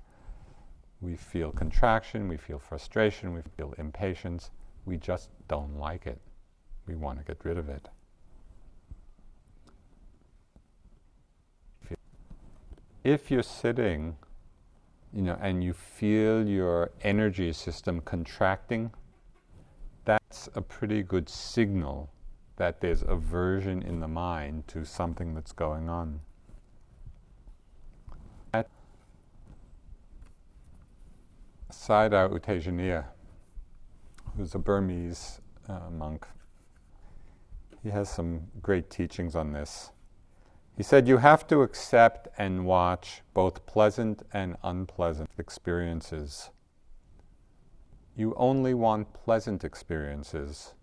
[1.00, 4.50] we feel contraction, we feel frustration, we feel impatience.
[4.86, 6.20] We just don't like it.
[6.86, 7.88] We want to get rid of it.
[13.02, 14.16] If you're sitting,
[15.14, 18.90] you know, and you feel your energy system contracting,
[20.04, 22.10] that's a pretty good signal
[22.56, 26.20] that there's aversion in the mind to something that's going on.
[28.52, 28.68] At
[31.72, 33.04] Sayadaw U Tejaniya,
[34.36, 36.26] who's a Burmese uh, monk,
[37.82, 39.90] he has some great teachings on this.
[40.76, 46.50] He said, You have to accept and watch both pleasant and unpleasant experiences.
[48.16, 50.74] You only want pleasant experiences.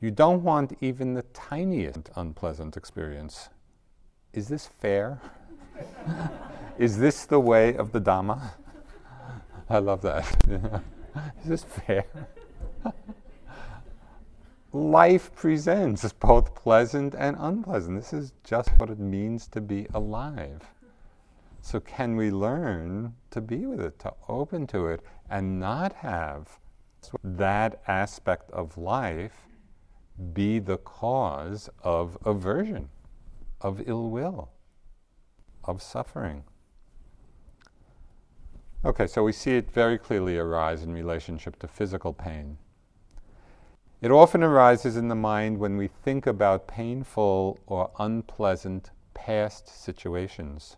[0.00, 3.48] You don't want even the tiniest unpleasant experience.
[4.32, 5.20] Is this fair?
[6.78, 8.52] Is this the way of the Dhamma?
[9.70, 10.24] I love that.
[11.42, 12.04] Is this fair?
[14.72, 17.96] Life presents both pleasant and unpleasant.
[17.96, 20.60] This is just what it means to be alive.
[21.62, 25.00] So, can we learn to be with it, to open to it,
[25.30, 26.58] and not have
[27.24, 29.46] that aspect of life
[30.34, 32.90] be the cause of aversion,
[33.62, 34.50] of ill will,
[35.64, 36.44] of suffering?
[38.84, 42.58] Okay, so we see it very clearly arise in relationship to physical pain.
[44.00, 50.76] It often arises in the mind when we think about painful or unpleasant past situations.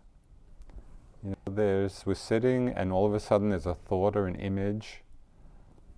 [1.23, 4.37] You know, there's we're sitting and all of a sudden there's a thought or an
[4.37, 5.03] image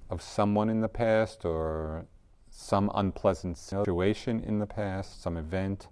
[0.10, 2.08] of someone in the past or
[2.50, 5.88] some unpleasant situation in the past, some event,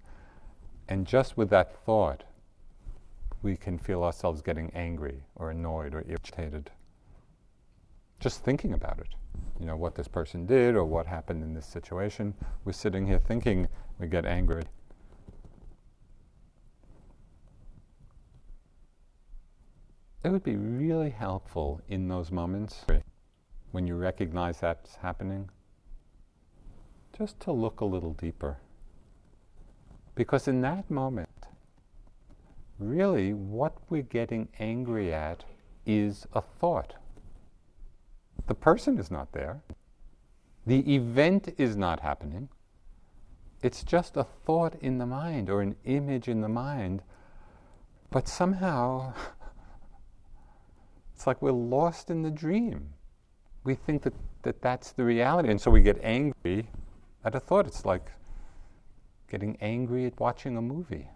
[0.86, 2.24] and just with that thought,
[3.42, 6.70] we can feel ourselves getting angry or annoyed or irritated.
[8.20, 9.14] Just thinking about it.
[9.60, 12.34] You know, what this person did or what happened in this situation.
[12.64, 14.64] We're sitting here thinking, we get angry.
[20.24, 22.84] It would be really helpful in those moments
[23.72, 25.48] when you recognize that's happening,
[27.16, 28.58] just to look a little deeper.
[30.14, 31.28] Because in that moment,
[32.78, 35.44] really what we're getting angry at
[35.86, 36.94] is a thought.
[38.46, 39.62] The person is not there.
[40.66, 42.48] The event is not happening.
[43.62, 47.02] It's just a thought in the mind or an image in the mind.
[48.10, 49.14] But somehow,
[51.14, 52.90] it's like we're lost in the dream.
[53.64, 55.50] We think that, that that's the reality.
[55.50, 56.68] And so we get angry
[57.24, 57.66] at a thought.
[57.66, 58.10] It's like
[59.30, 61.08] getting angry at watching a movie.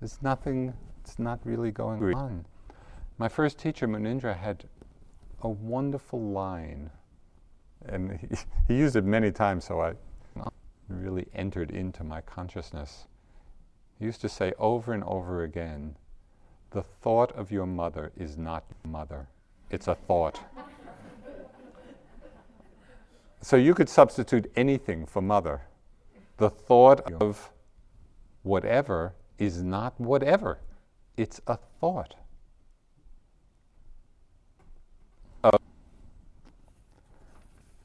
[0.00, 2.46] There's nothing, it's not really going on.
[3.18, 4.64] My first teacher, Munindra, had
[5.44, 6.90] a wonderful line,
[7.86, 8.28] and he,
[8.68, 9.92] he used it many times, so I
[10.88, 13.06] really entered into my consciousness.
[13.98, 15.96] He used to say over and over again,
[16.70, 19.28] the thought of your mother is not your mother,
[19.70, 20.40] it's a thought.
[23.40, 25.62] so you could substitute anything for mother.
[26.38, 27.52] The thought of
[28.42, 30.58] whatever is not whatever,
[31.16, 32.16] it's a thought.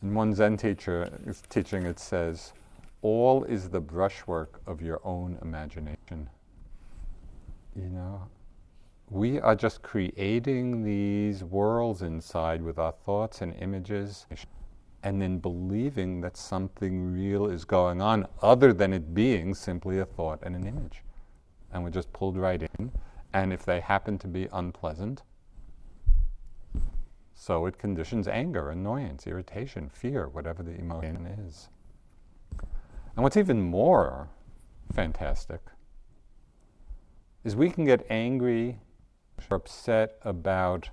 [0.01, 2.53] In one Zen teacher is teaching, it says,
[3.01, 6.29] all is the brushwork of your own imagination.
[7.75, 8.27] You know,
[9.09, 14.25] we are just creating these worlds inside with our thoughts and images
[15.03, 20.05] and then believing that something real is going on other than it being simply a
[20.05, 21.03] thought and an image
[21.71, 22.91] and we're just pulled right in.
[23.33, 25.23] And if they happen to be unpleasant,
[27.41, 31.69] so it conditions anger, annoyance, irritation, fear, whatever the emotion is.
[33.15, 34.27] And what's even more
[34.91, 35.61] fantastic
[37.45, 38.77] is we can get angry
[39.49, 40.89] or upset about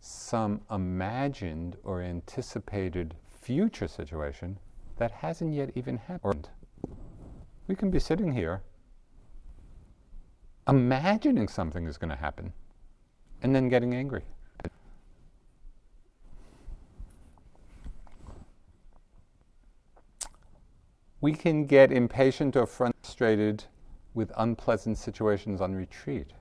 [0.00, 4.58] some imagined or anticipated future situation
[4.96, 6.48] that hasn't yet even happened.
[7.66, 8.62] We can be sitting here
[10.66, 12.54] imagining something is going to happen
[13.42, 14.24] and then getting angry.
[21.24, 23.64] We can get impatient or frustrated
[24.12, 26.34] with unpleasant situations on retreat.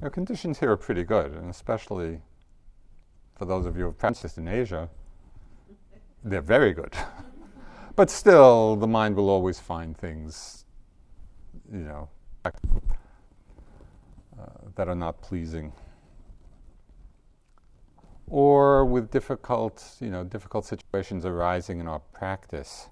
[0.00, 2.20] Now, conditions here are pretty good, and especially
[3.34, 4.88] for those of you who have practiced in Asia,
[6.22, 6.94] they're very good.
[7.96, 10.66] but still, the mind will always find things,
[11.72, 12.08] you know,
[12.44, 12.52] uh,
[14.76, 15.72] that are not pleasing.
[18.28, 22.88] Or with difficult, you know, difficult situations arising in our practice,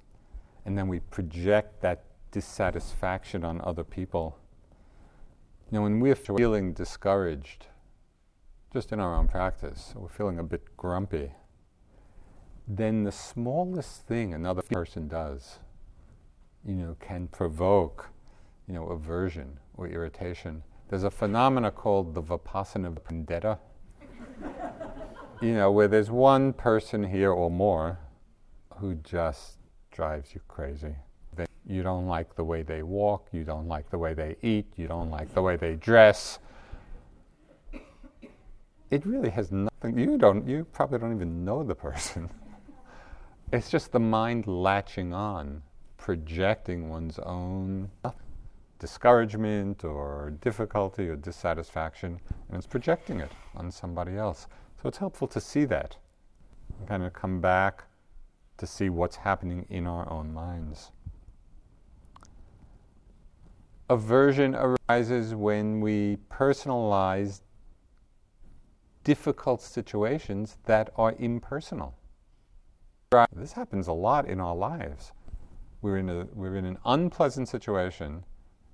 [0.65, 4.39] and then we project that dissatisfaction on other people.
[5.71, 7.67] You know, when we're feeling discouraged,
[8.73, 11.31] just in our own practice, we're feeling a bit grumpy,
[12.67, 15.59] then the smallest thing another person does,
[16.67, 18.09] you know, can provoke,
[18.67, 20.62] you know, aversion or irritation.
[20.89, 23.59] There's a phenomena called the Vipassana vendetta.
[25.41, 27.99] you know, where there's one person here or more
[28.79, 29.59] who just
[29.95, 30.95] drives you crazy.
[31.66, 34.86] You don't like the way they walk, you don't like the way they eat, you
[34.86, 36.38] don't like the way they dress.
[38.90, 42.28] It really has nothing, you don't, you probably don't even know the person.
[43.53, 45.62] it's just the mind latching on,
[45.97, 47.90] projecting one's own
[48.78, 54.49] discouragement or difficulty or dissatisfaction, and it's projecting it on somebody else.
[54.82, 55.97] So it's helpful to see that,
[56.86, 57.84] kind of come back
[58.59, 60.92] to see what's happening in our own minds.
[63.90, 67.42] Aversion arises when we personalize
[69.02, 71.94] difficult situations that are impersonal.
[73.32, 75.12] This happens a lot in our lives.
[75.82, 78.24] We're in, a, we're in an unpleasant situation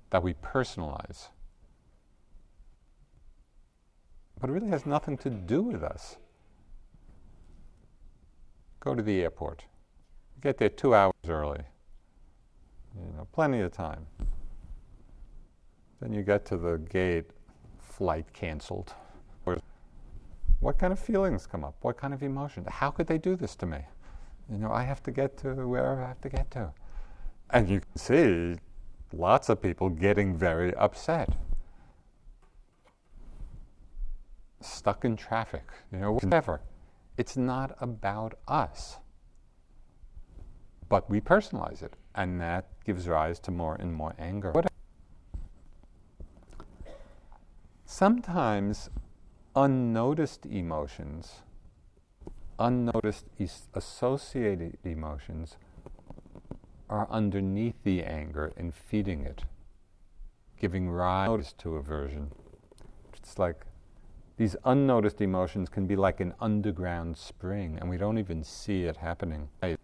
[0.09, 1.27] that we personalize.
[4.39, 6.17] But it really has nothing to do with us.
[8.79, 9.65] Go to the airport.
[10.41, 11.61] Get there two hours early.
[12.95, 14.07] You know, plenty of time.
[16.01, 17.29] Then you get to the gate,
[17.79, 18.93] flight canceled.
[20.61, 21.75] What kind of feelings come up?
[21.81, 22.67] What kind of emotions?
[22.69, 23.79] How could they do this to me?
[24.47, 26.71] You know, I have to get to wherever I have to get to.
[27.49, 28.59] And you can see
[29.11, 31.35] lots of people getting very upset.
[34.59, 36.61] Stuck in traffic, you know, whatever.
[37.17, 38.97] It's not about us.
[40.91, 44.51] But we personalize it, and that gives rise to more and more anger.
[47.85, 48.89] Sometimes
[49.55, 51.43] unnoticed emotions,
[52.59, 55.55] unnoticed es- associated emotions,
[56.89, 59.43] are underneath the anger and feeding it,
[60.59, 62.31] giving rise to aversion.
[63.15, 63.65] It's like
[64.35, 68.97] these unnoticed emotions can be like an underground spring, and we don't even see it
[68.97, 69.47] happening.
[69.61, 69.77] So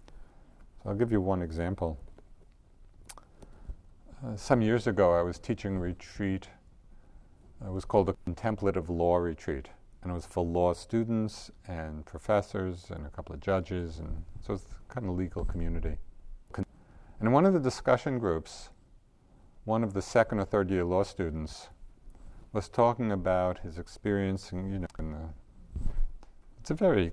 [0.88, 2.00] I'll give you one example.
[4.26, 6.48] Uh, some years ago, I was teaching retreat
[7.66, 9.70] it was called the Contemplative Law Retreat,
[10.02, 14.54] and it was for law students and professors and a couple of judges, and so
[14.54, 15.98] it's kind of a legal community.
[16.56, 16.66] And
[17.20, 18.70] in one of the discussion groups,
[19.66, 21.70] one of the second or third year law students
[22.54, 25.30] was talking about his experience, in, you know, in the,
[26.60, 27.12] it's a very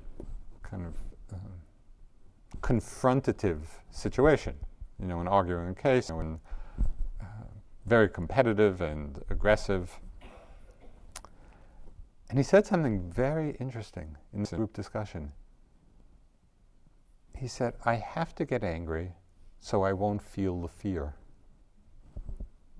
[0.62, 0.95] kind of
[1.33, 1.37] uh,
[2.65, 3.61] confrontative
[3.91, 4.55] situation,
[4.99, 6.41] you know, in arguing a case, you
[7.21, 7.25] uh,
[7.85, 10.01] very competitive and aggressive.
[12.31, 15.33] And he said something very interesting in this group discussion.
[17.37, 19.12] He said, I have to get angry
[19.61, 21.15] so I won't feel the fear.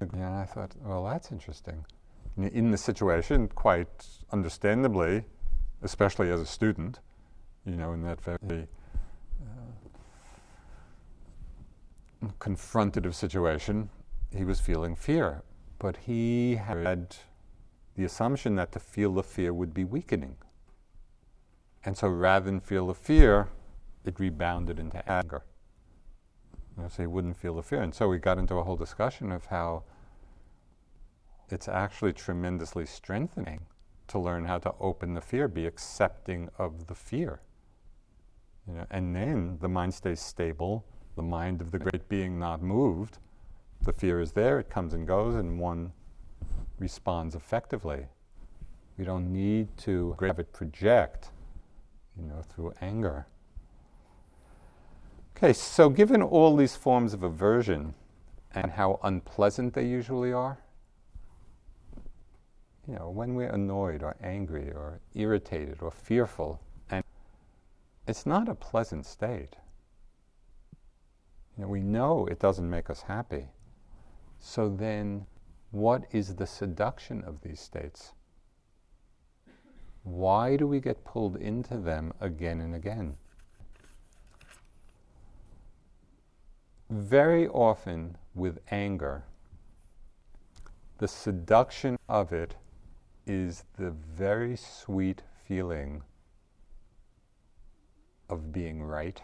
[0.01, 1.85] And I thought, well, that's interesting.
[2.39, 5.25] In the situation, quite understandably,
[5.83, 7.01] especially as a student,
[7.67, 8.67] you know, in that very
[9.45, 9.75] uh,
[12.41, 13.91] confrontative situation,
[14.35, 15.43] he was feeling fear.
[15.79, 17.17] But he had
[17.97, 20.37] the assumption that to feel the fear would be weakening.
[21.85, 23.49] And so rather than feel the fear,
[24.05, 25.45] it rebounded into anger.
[26.77, 27.83] You know, so he wouldn't feel the fear.
[27.83, 29.85] And so we got into a whole discussion of how
[31.51, 33.67] it's actually tremendously strengthening
[34.09, 37.41] to learn how to open the fear, be accepting of the fear.
[38.67, 40.85] You know, and then the mind stays stable,
[41.17, 43.19] the mind of the great being not moved.
[43.83, 45.93] The fear is there, it comes and goes, and one
[46.79, 48.07] responds effectively.
[48.99, 51.31] We don't need to have it project,
[52.17, 53.27] you know, through anger.
[55.37, 57.95] Okay, so given all these forms of aversion
[58.53, 60.59] and how unpleasant they usually are,
[62.87, 66.61] you know, when we're annoyed or angry or irritated or fearful,
[66.91, 67.03] and
[68.07, 69.57] it's not a pleasant state.
[71.57, 73.49] You know, we know it doesn't make us happy.
[74.39, 75.27] So then
[75.71, 78.13] what is the seduction of these states?
[80.03, 83.17] Why do we get pulled into them again and again?
[86.91, 89.25] Very often with anger,
[90.99, 92.57] the seduction of it
[93.27, 96.03] is the very sweet feeling
[98.29, 99.21] of being right.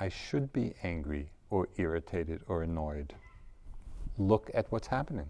[0.00, 3.14] I should be angry or irritated or annoyed
[4.20, 5.28] look at what's happening.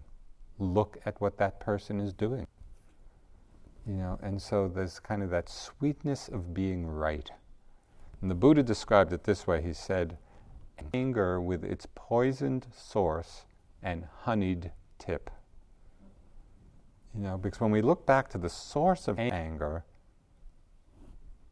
[0.59, 2.45] Look at what that person is doing.
[3.87, 7.31] You know, and so there's kind of that sweetness of being right.
[8.21, 10.17] And the Buddha described it this way he said,
[10.93, 13.45] anger with its poisoned source
[13.81, 15.31] and honeyed tip.
[17.15, 19.83] You know, because when we look back to the source of anger,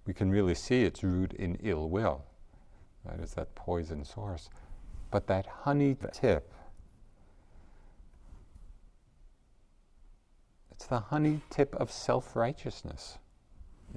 [0.05, 2.25] we can really see its root in ill will.
[3.03, 3.19] Right?
[3.19, 4.49] It's that poison source.
[5.11, 6.53] But that honey tip,
[10.71, 13.17] it's the honey tip of self righteousness.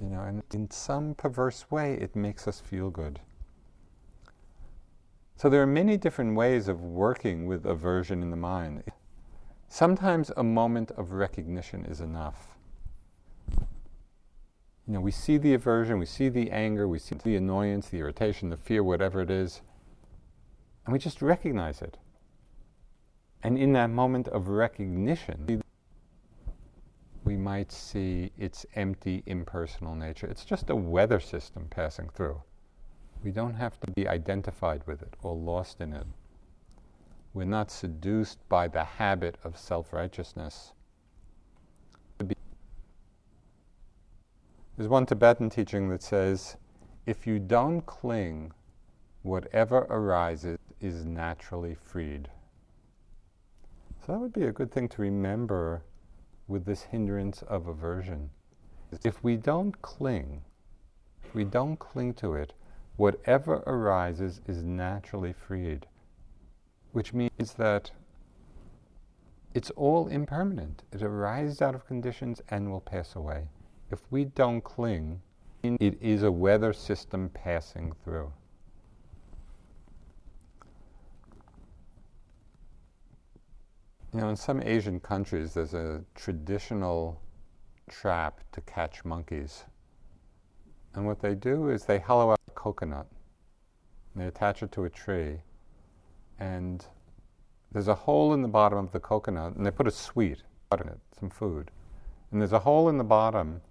[0.01, 3.19] You know, and in some perverse way, it makes us feel good.
[5.35, 8.83] So there are many different ways of working with aversion in the mind.
[9.67, 12.52] Sometimes a moment of recognition is enough.
[14.87, 17.99] You know, we see the aversion, we see the anger, we see the annoyance, the
[17.99, 19.61] irritation, the fear, whatever it is,
[20.85, 21.97] and we just recognize it.
[23.43, 25.61] And in that moment of recognition,
[27.23, 30.27] we might see its empty, impersonal nature.
[30.27, 32.41] It's just a weather system passing through.
[33.23, 36.07] We don't have to be identified with it or lost in it.
[37.33, 40.73] We're not seduced by the habit of self righteousness.
[44.75, 46.57] There's one Tibetan teaching that says
[47.05, 48.53] if you don't cling,
[49.21, 52.27] whatever arises is naturally freed.
[53.99, 55.83] So that would be a good thing to remember
[56.47, 58.31] with this hindrance of aversion.
[59.03, 60.41] If we don't cling,
[61.23, 62.53] if we don't cling to it,
[62.95, 65.85] whatever arises is naturally freed,
[66.93, 67.91] which means that
[69.53, 70.81] it's all impermanent.
[70.91, 73.49] It arises out of conditions and will pass away.
[73.93, 75.21] If we don't cling,
[75.61, 78.33] it is a weather system passing through.
[84.11, 87.21] You know, in some Asian countries, there's a traditional
[87.87, 89.65] trap to catch monkeys.
[90.95, 93.05] And what they do is they hollow out a coconut,
[94.15, 95.37] they attach it to a tree,
[96.39, 96.83] and
[97.71, 100.41] there's a hole in the bottom of the coconut, and they put a sweet
[100.71, 101.69] in it, some food.
[102.31, 103.61] And there's a hole in the bottom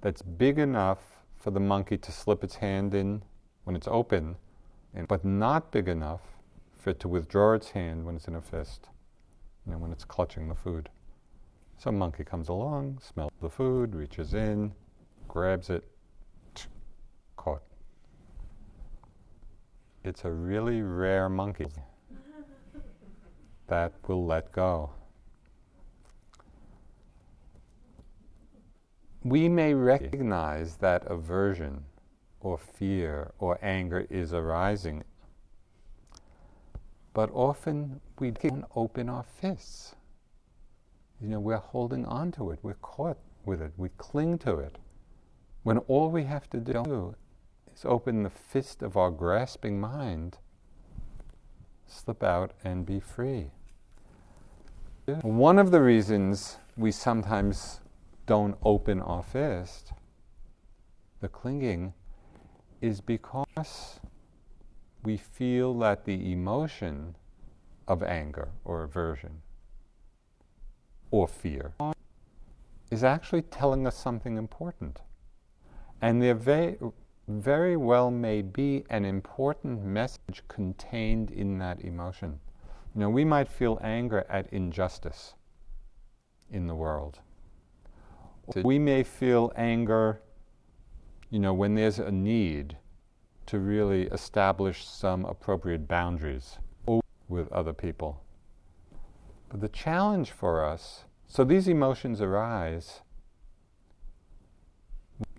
[0.00, 0.98] that's big enough
[1.36, 3.22] for the monkey to slip its hand in
[3.64, 4.36] when it's open,
[5.06, 6.22] but not big enough
[6.76, 8.88] for it to withdraw its hand when it's in a fist
[9.68, 10.88] you know, when it's clutching the food.
[11.76, 14.72] Some monkey comes along, smells the food, reaches in,
[15.28, 15.84] grabs it,
[17.36, 17.62] caught.
[20.04, 21.66] It's a really rare monkey
[23.66, 24.90] that will let go.
[29.28, 31.84] We may recognize that aversion
[32.40, 35.04] or fear or anger is arising
[37.18, 39.96] but often we can't open our fists.
[41.20, 44.76] You know, we're holding on to it, we're caught with it, we cling to it.
[45.64, 47.16] When all we have to do
[47.74, 50.38] is open the fist of our grasping mind,
[51.88, 53.50] slip out and be free.
[55.22, 57.80] One of the reasons we sometimes
[58.28, 59.94] don't open our fist,
[61.20, 61.94] the clinging,
[62.82, 64.00] is because
[65.02, 67.16] we feel that the emotion
[67.88, 69.40] of anger or aversion
[71.10, 71.72] or fear
[72.90, 75.00] is actually telling us something important.
[76.02, 76.76] And there very,
[77.28, 82.40] very well may be an important message contained in that emotion.
[82.94, 85.34] You know, we might feel anger at injustice
[86.50, 87.20] in the world.
[88.56, 90.20] We may feel anger,
[91.30, 92.76] you know, when there's a need
[93.46, 96.58] to really establish some appropriate boundaries
[97.28, 98.22] with other people.
[99.48, 103.02] But the challenge for us so these emotions arise.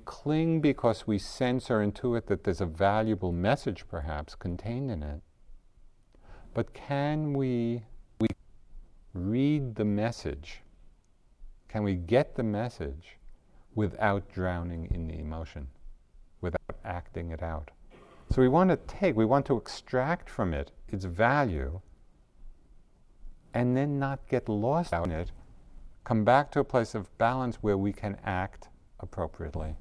[0.06, 5.22] Cling because we sense or intuit that there's a valuable message, perhaps, contained in it.
[6.54, 7.84] But can we,
[8.20, 8.28] we
[9.14, 10.62] read the message?
[11.70, 13.18] Can we get the message
[13.76, 15.68] without drowning in the emotion,
[16.42, 17.70] without acting it out?
[18.32, 21.80] So we want to take, we want to extract from it its value
[23.54, 25.32] and then not get lost in it,
[26.04, 29.76] come back to a place of balance where we can act appropriately.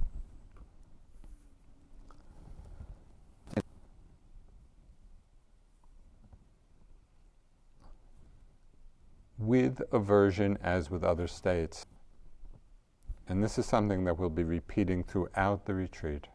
[9.38, 11.86] With aversion, as with other states,
[13.28, 16.26] and this is something that we'll be repeating throughout the retreat.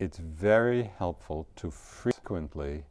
[0.00, 2.84] It's very helpful to frequently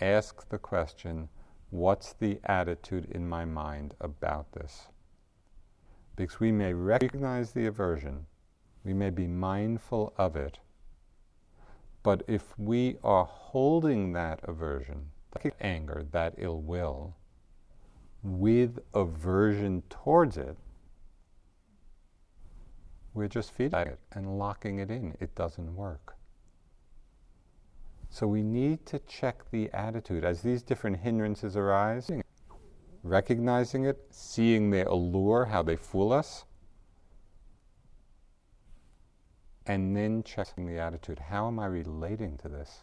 [0.00, 1.28] ask the question
[1.70, 4.88] what's the attitude in my mind about this?
[6.16, 8.26] Because we may recognize the aversion,
[8.84, 10.58] we may be mindful of it,
[12.02, 17.16] but if we are holding that aversion, that anger, that ill will,
[18.24, 20.56] with aversion towards it,
[23.12, 25.14] we're just feeding it and locking it in.
[25.20, 26.16] It doesn't work.
[28.08, 32.10] So we need to check the attitude as these different hindrances arise,
[33.02, 36.44] recognizing it, seeing their allure, how they fool us,
[39.66, 41.18] and then checking the attitude.
[41.18, 42.82] How am I relating to this?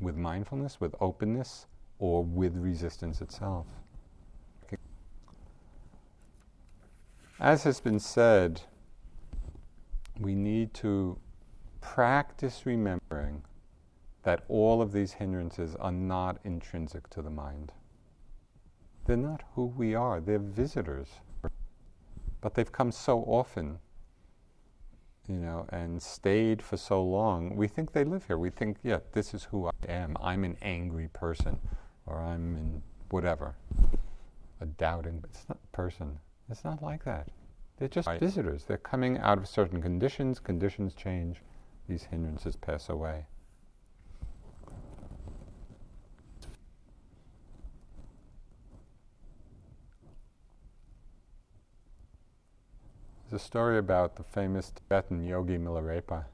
[0.00, 1.66] With mindfulness, with openness,
[1.98, 3.66] or with resistance itself?
[7.38, 8.62] As has been said,
[10.18, 11.18] we need to
[11.82, 13.42] practice remembering
[14.22, 17.72] that all of these hindrances are not intrinsic to the mind.
[19.04, 21.08] They're not who we are, they're visitors.
[22.40, 23.78] But they've come so often,
[25.28, 27.54] you know, and stayed for so long.
[27.54, 28.38] We think they live here.
[28.38, 30.16] We think, yeah, this is who I am.
[30.22, 31.58] I'm an angry person,
[32.06, 33.54] or I'm in whatever,
[34.60, 35.22] a doubting,
[35.72, 36.18] person.
[36.48, 37.28] It's not like that.
[37.78, 38.20] They're just right.
[38.20, 38.64] visitors.
[38.64, 40.38] They're coming out of certain conditions.
[40.38, 41.42] Conditions change.
[41.88, 43.26] These hindrances pass away.
[53.28, 56.24] There's a story about the famous Tibetan yogi Milarepa,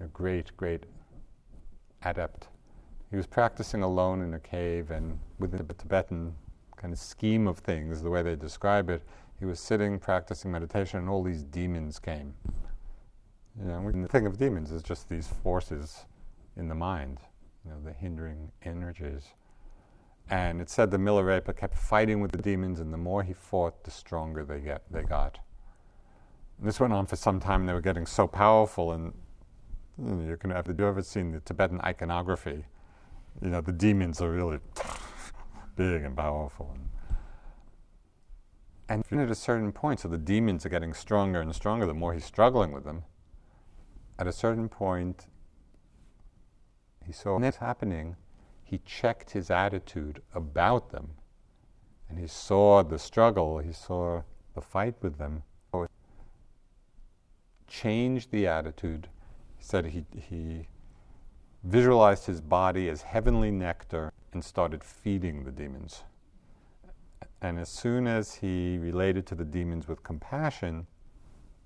[0.00, 0.84] a great, great
[2.02, 2.48] adept.
[3.10, 6.34] He was practicing alone in a cave, and within the Tibetan
[6.80, 9.02] kind of scheme of things, the way they describe it,
[9.38, 12.34] he was sitting practicing meditation, and all these demons came.
[13.58, 16.06] You know, the thing of demons is just these forces
[16.56, 17.18] in the mind,
[17.64, 19.24] you know, the hindering energies.
[20.30, 23.84] And it said the Milarepa kept fighting with the demons, and the more he fought,
[23.84, 25.38] the stronger they get they got.
[26.58, 27.66] And this went on for some time.
[27.66, 29.12] They were getting so powerful, and
[29.98, 30.66] you, know, you can have.
[30.66, 32.64] Have you ever seen the Tibetan iconography?
[33.42, 34.58] You know, the demons are really
[35.80, 36.76] big and powerful.
[38.86, 41.94] And and at a certain point, so the demons are getting stronger and stronger the
[41.94, 43.04] more he's struggling with them.
[44.18, 45.26] At a certain point,
[47.06, 48.16] he saw this happening.
[48.62, 51.12] He checked his attitude about them.
[52.10, 54.22] And he saw the struggle, he saw
[54.54, 55.44] the fight with them.
[57.68, 59.08] Changed the attitude.
[59.56, 60.68] He said he, he
[61.64, 66.04] visualized his body as heavenly nectar and started feeding the demons.
[67.42, 70.86] And as soon as he related to the demons with compassion,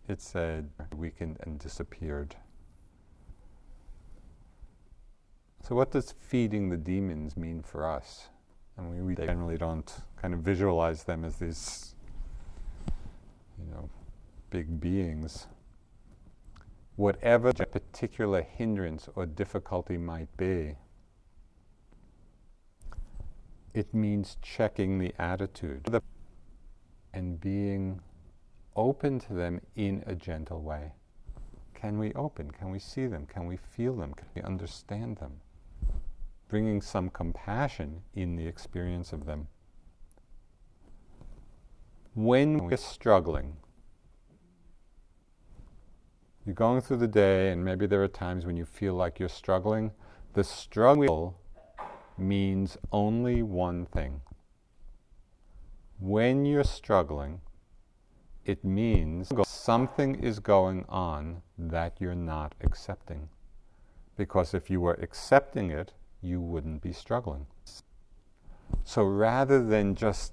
[0.09, 2.37] it said, weakened and disappeared.
[5.63, 8.29] So, what does feeding the demons mean for us?
[8.77, 9.91] And we, we generally don't
[10.21, 11.95] kind of visualize them as these,
[13.59, 13.89] you know,
[14.51, 15.47] big beings.
[16.97, 20.77] Whatever the particular hindrance or difficulty might be,
[23.75, 26.01] it means checking the attitude
[27.13, 28.01] and being
[28.77, 30.93] open to them in a gentle way.
[31.75, 32.51] Can we open?
[32.53, 33.27] Can we see them?
[33.27, 34.15] Can we feel them?
[34.15, 35.41] Can we understand them?
[36.49, 39.49] Bringing some compassion in the experience of them.
[42.15, 43.57] When we're struggling,
[46.47, 49.29] you're going through the day, and maybe there are times when you feel like you're
[49.29, 49.91] struggling.
[50.35, 51.41] The struggle
[52.17, 54.21] means only one thing.
[55.99, 57.41] When you're struggling,
[58.45, 63.29] it means something is going on that you're not accepting.
[64.17, 67.47] Because if you were accepting it, you wouldn't be struggling.
[68.85, 70.33] So rather than just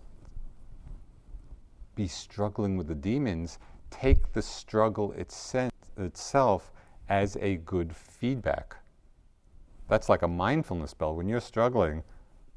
[1.95, 3.59] be struggling with the demons,
[3.89, 5.13] take the struggle
[5.97, 6.71] itself
[7.09, 8.75] as a good feedback.
[9.87, 11.15] That's like a mindfulness bell.
[11.15, 12.03] When you're struggling,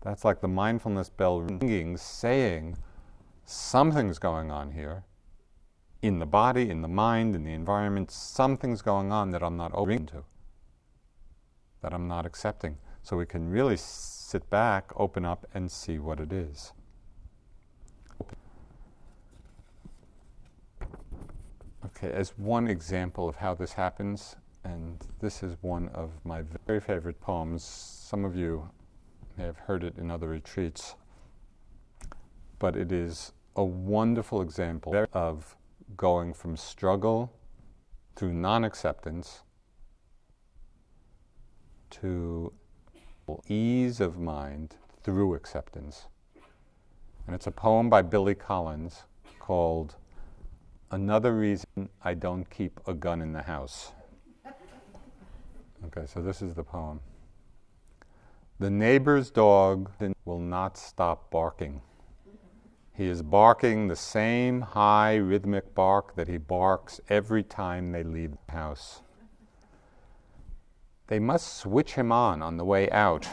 [0.00, 2.76] that's like the mindfulness bell ringing, saying,
[3.44, 5.04] something's going on here
[6.02, 8.10] in the body, in the mind, in the environment.
[8.10, 10.24] Something's going on that I'm not open to,
[11.80, 12.76] that I'm not accepting.
[13.02, 16.72] So we can really sit back, open up, and see what it is.
[21.86, 26.80] Okay, as one example of how this happens, and this is one of my very
[26.80, 27.62] favorite poems.
[27.62, 28.68] Some of you
[29.36, 30.96] may have heard it in other retreats,
[32.58, 35.56] but it is a wonderful example of
[35.96, 37.32] going from struggle
[38.16, 39.42] through non acceptance
[41.90, 42.52] to
[43.48, 46.06] ease of mind through acceptance.
[47.26, 49.04] And it's a poem by Billy Collins
[49.38, 49.96] called
[50.90, 53.92] Another Reason I Don't Keep a Gun in the House.
[55.86, 57.00] Okay, so this is the poem.
[58.58, 59.90] The neighbor's dog
[60.24, 61.82] will not stop barking.
[62.94, 68.36] He is barking the same high rhythmic bark that he barks every time they leave
[68.46, 69.02] the house.
[71.08, 73.28] They must switch him on on the way out.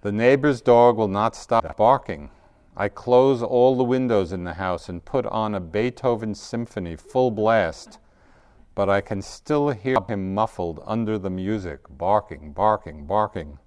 [0.00, 2.30] the neighbor's dog will not stop barking.
[2.76, 7.30] I close all the windows in the house and put on a Beethoven symphony full
[7.30, 7.98] blast,
[8.74, 13.58] but I can still hear him muffled under the music, barking, barking, barking.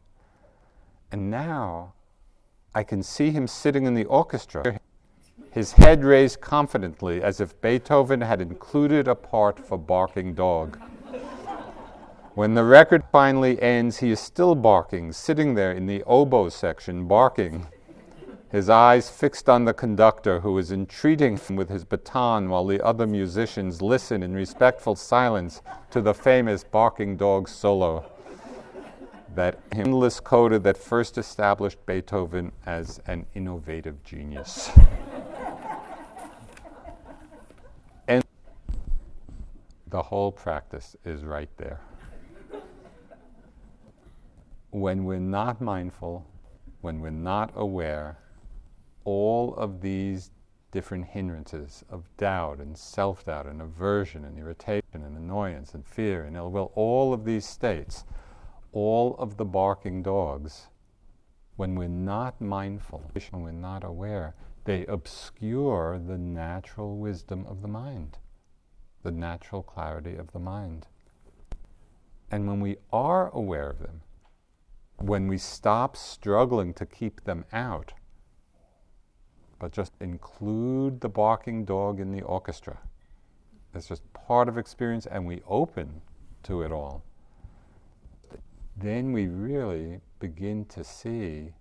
[1.11, 1.93] And now
[2.73, 4.79] I can see him sitting in the orchestra,
[5.51, 10.79] his head raised confidently as if Beethoven had included a part for barking dog.
[12.33, 17.07] When the record finally ends, he is still barking, sitting there in the oboe section,
[17.07, 17.67] barking,
[18.55, 22.81] his eyes fixed on the conductor who is entreating him with his baton while the
[22.85, 28.09] other musicians listen in respectful silence to the famous barking dog solo
[29.35, 34.71] that endless coda that first established Beethoven as an innovative genius.
[38.07, 38.23] and
[39.89, 41.81] the whole practice is right there.
[44.69, 46.25] When we're not mindful,
[46.79, 48.17] when we're not aware,
[49.05, 50.31] all of these
[50.71, 56.25] different hindrances of doubt and self doubt and aversion and irritation and annoyance and fear
[56.25, 58.03] and ill will, all of these states
[58.75, 60.67] all of the barking dogs,
[61.55, 64.35] when we're not mindful, when we're not aware,
[64.65, 68.17] they obscure the natural wisdom of the mind,
[69.01, 70.87] the natural clarity of the mind.
[72.29, 74.01] And when we are aware of them,
[74.97, 77.93] when we stop struggling to keep them out,
[79.65, 82.77] but just include the barking dog in the orchestra,
[83.73, 86.01] it's just part of experience, and we open
[86.43, 87.03] to it all
[88.77, 91.53] then we really begin to see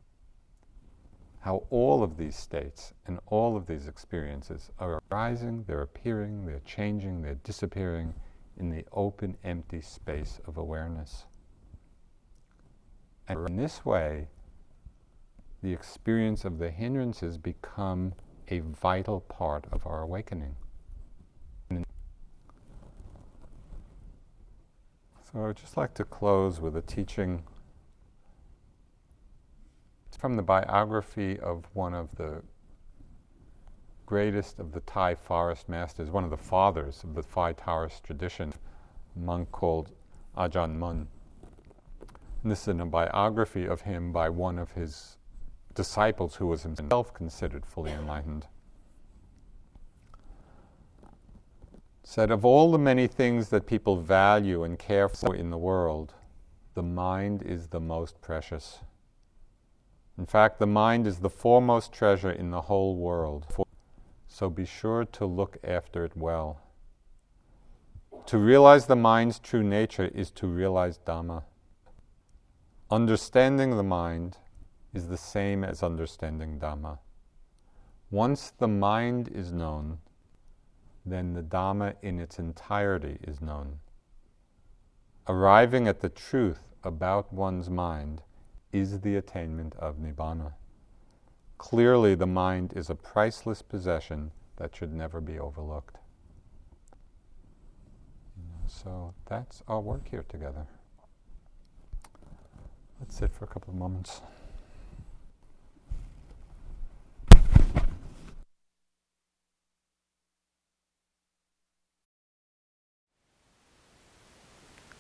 [1.41, 6.61] how all of these states and all of these experiences are arising, they're appearing, they're
[6.65, 8.15] changing, they're disappearing
[8.57, 11.27] in the open, empty space of awareness.
[13.29, 14.29] And in this way,
[15.65, 18.13] the experience of the hindrances become
[18.49, 20.55] a vital part of our awakening.
[25.33, 27.45] So I'd just like to close with a teaching
[30.19, 32.43] from the biography of one of the
[34.05, 38.53] greatest of the Thai forest masters, one of the fathers of the Thai Taoist tradition,
[39.17, 39.93] a monk called
[40.37, 41.09] Ajahn Mun.
[42.43, 45.17] And this is a biography of him by one of his
[45.75, 48.47] disciples who was himself considered fully enlightened.
[52.05, 56.15] said, Of all the many things that people value and care for in the world,
[56.75, 58.81] the mind is the most precious.
[60.19, 63.47] In fact, the mind is the foremost treasure in the whole world.
[64.29, 66.61] So be sure to look after it well.
[68.27, 71.45] To realize the mind's true nature is to realize Dhamma.
[72.91, 74.39] Understanding the mind
[74.95, 76.99] is the same as understanding Dhamma.
[78.11, 79.99] Once the mind is known,
[81.05, 83.81] then the Dhamma in its entirety is known.
[85.29, 88.23] Arriving at the truth about one's mind
[88.73, 90.53] is the attainment of Nibbana.
[91.59, 95.99] Clearly, the mind is a priceless possession that should never be overlooked.
[98.67, 100.67] So that's our work here together.
[103.01, 104.21] Let's sit for a couple of moments.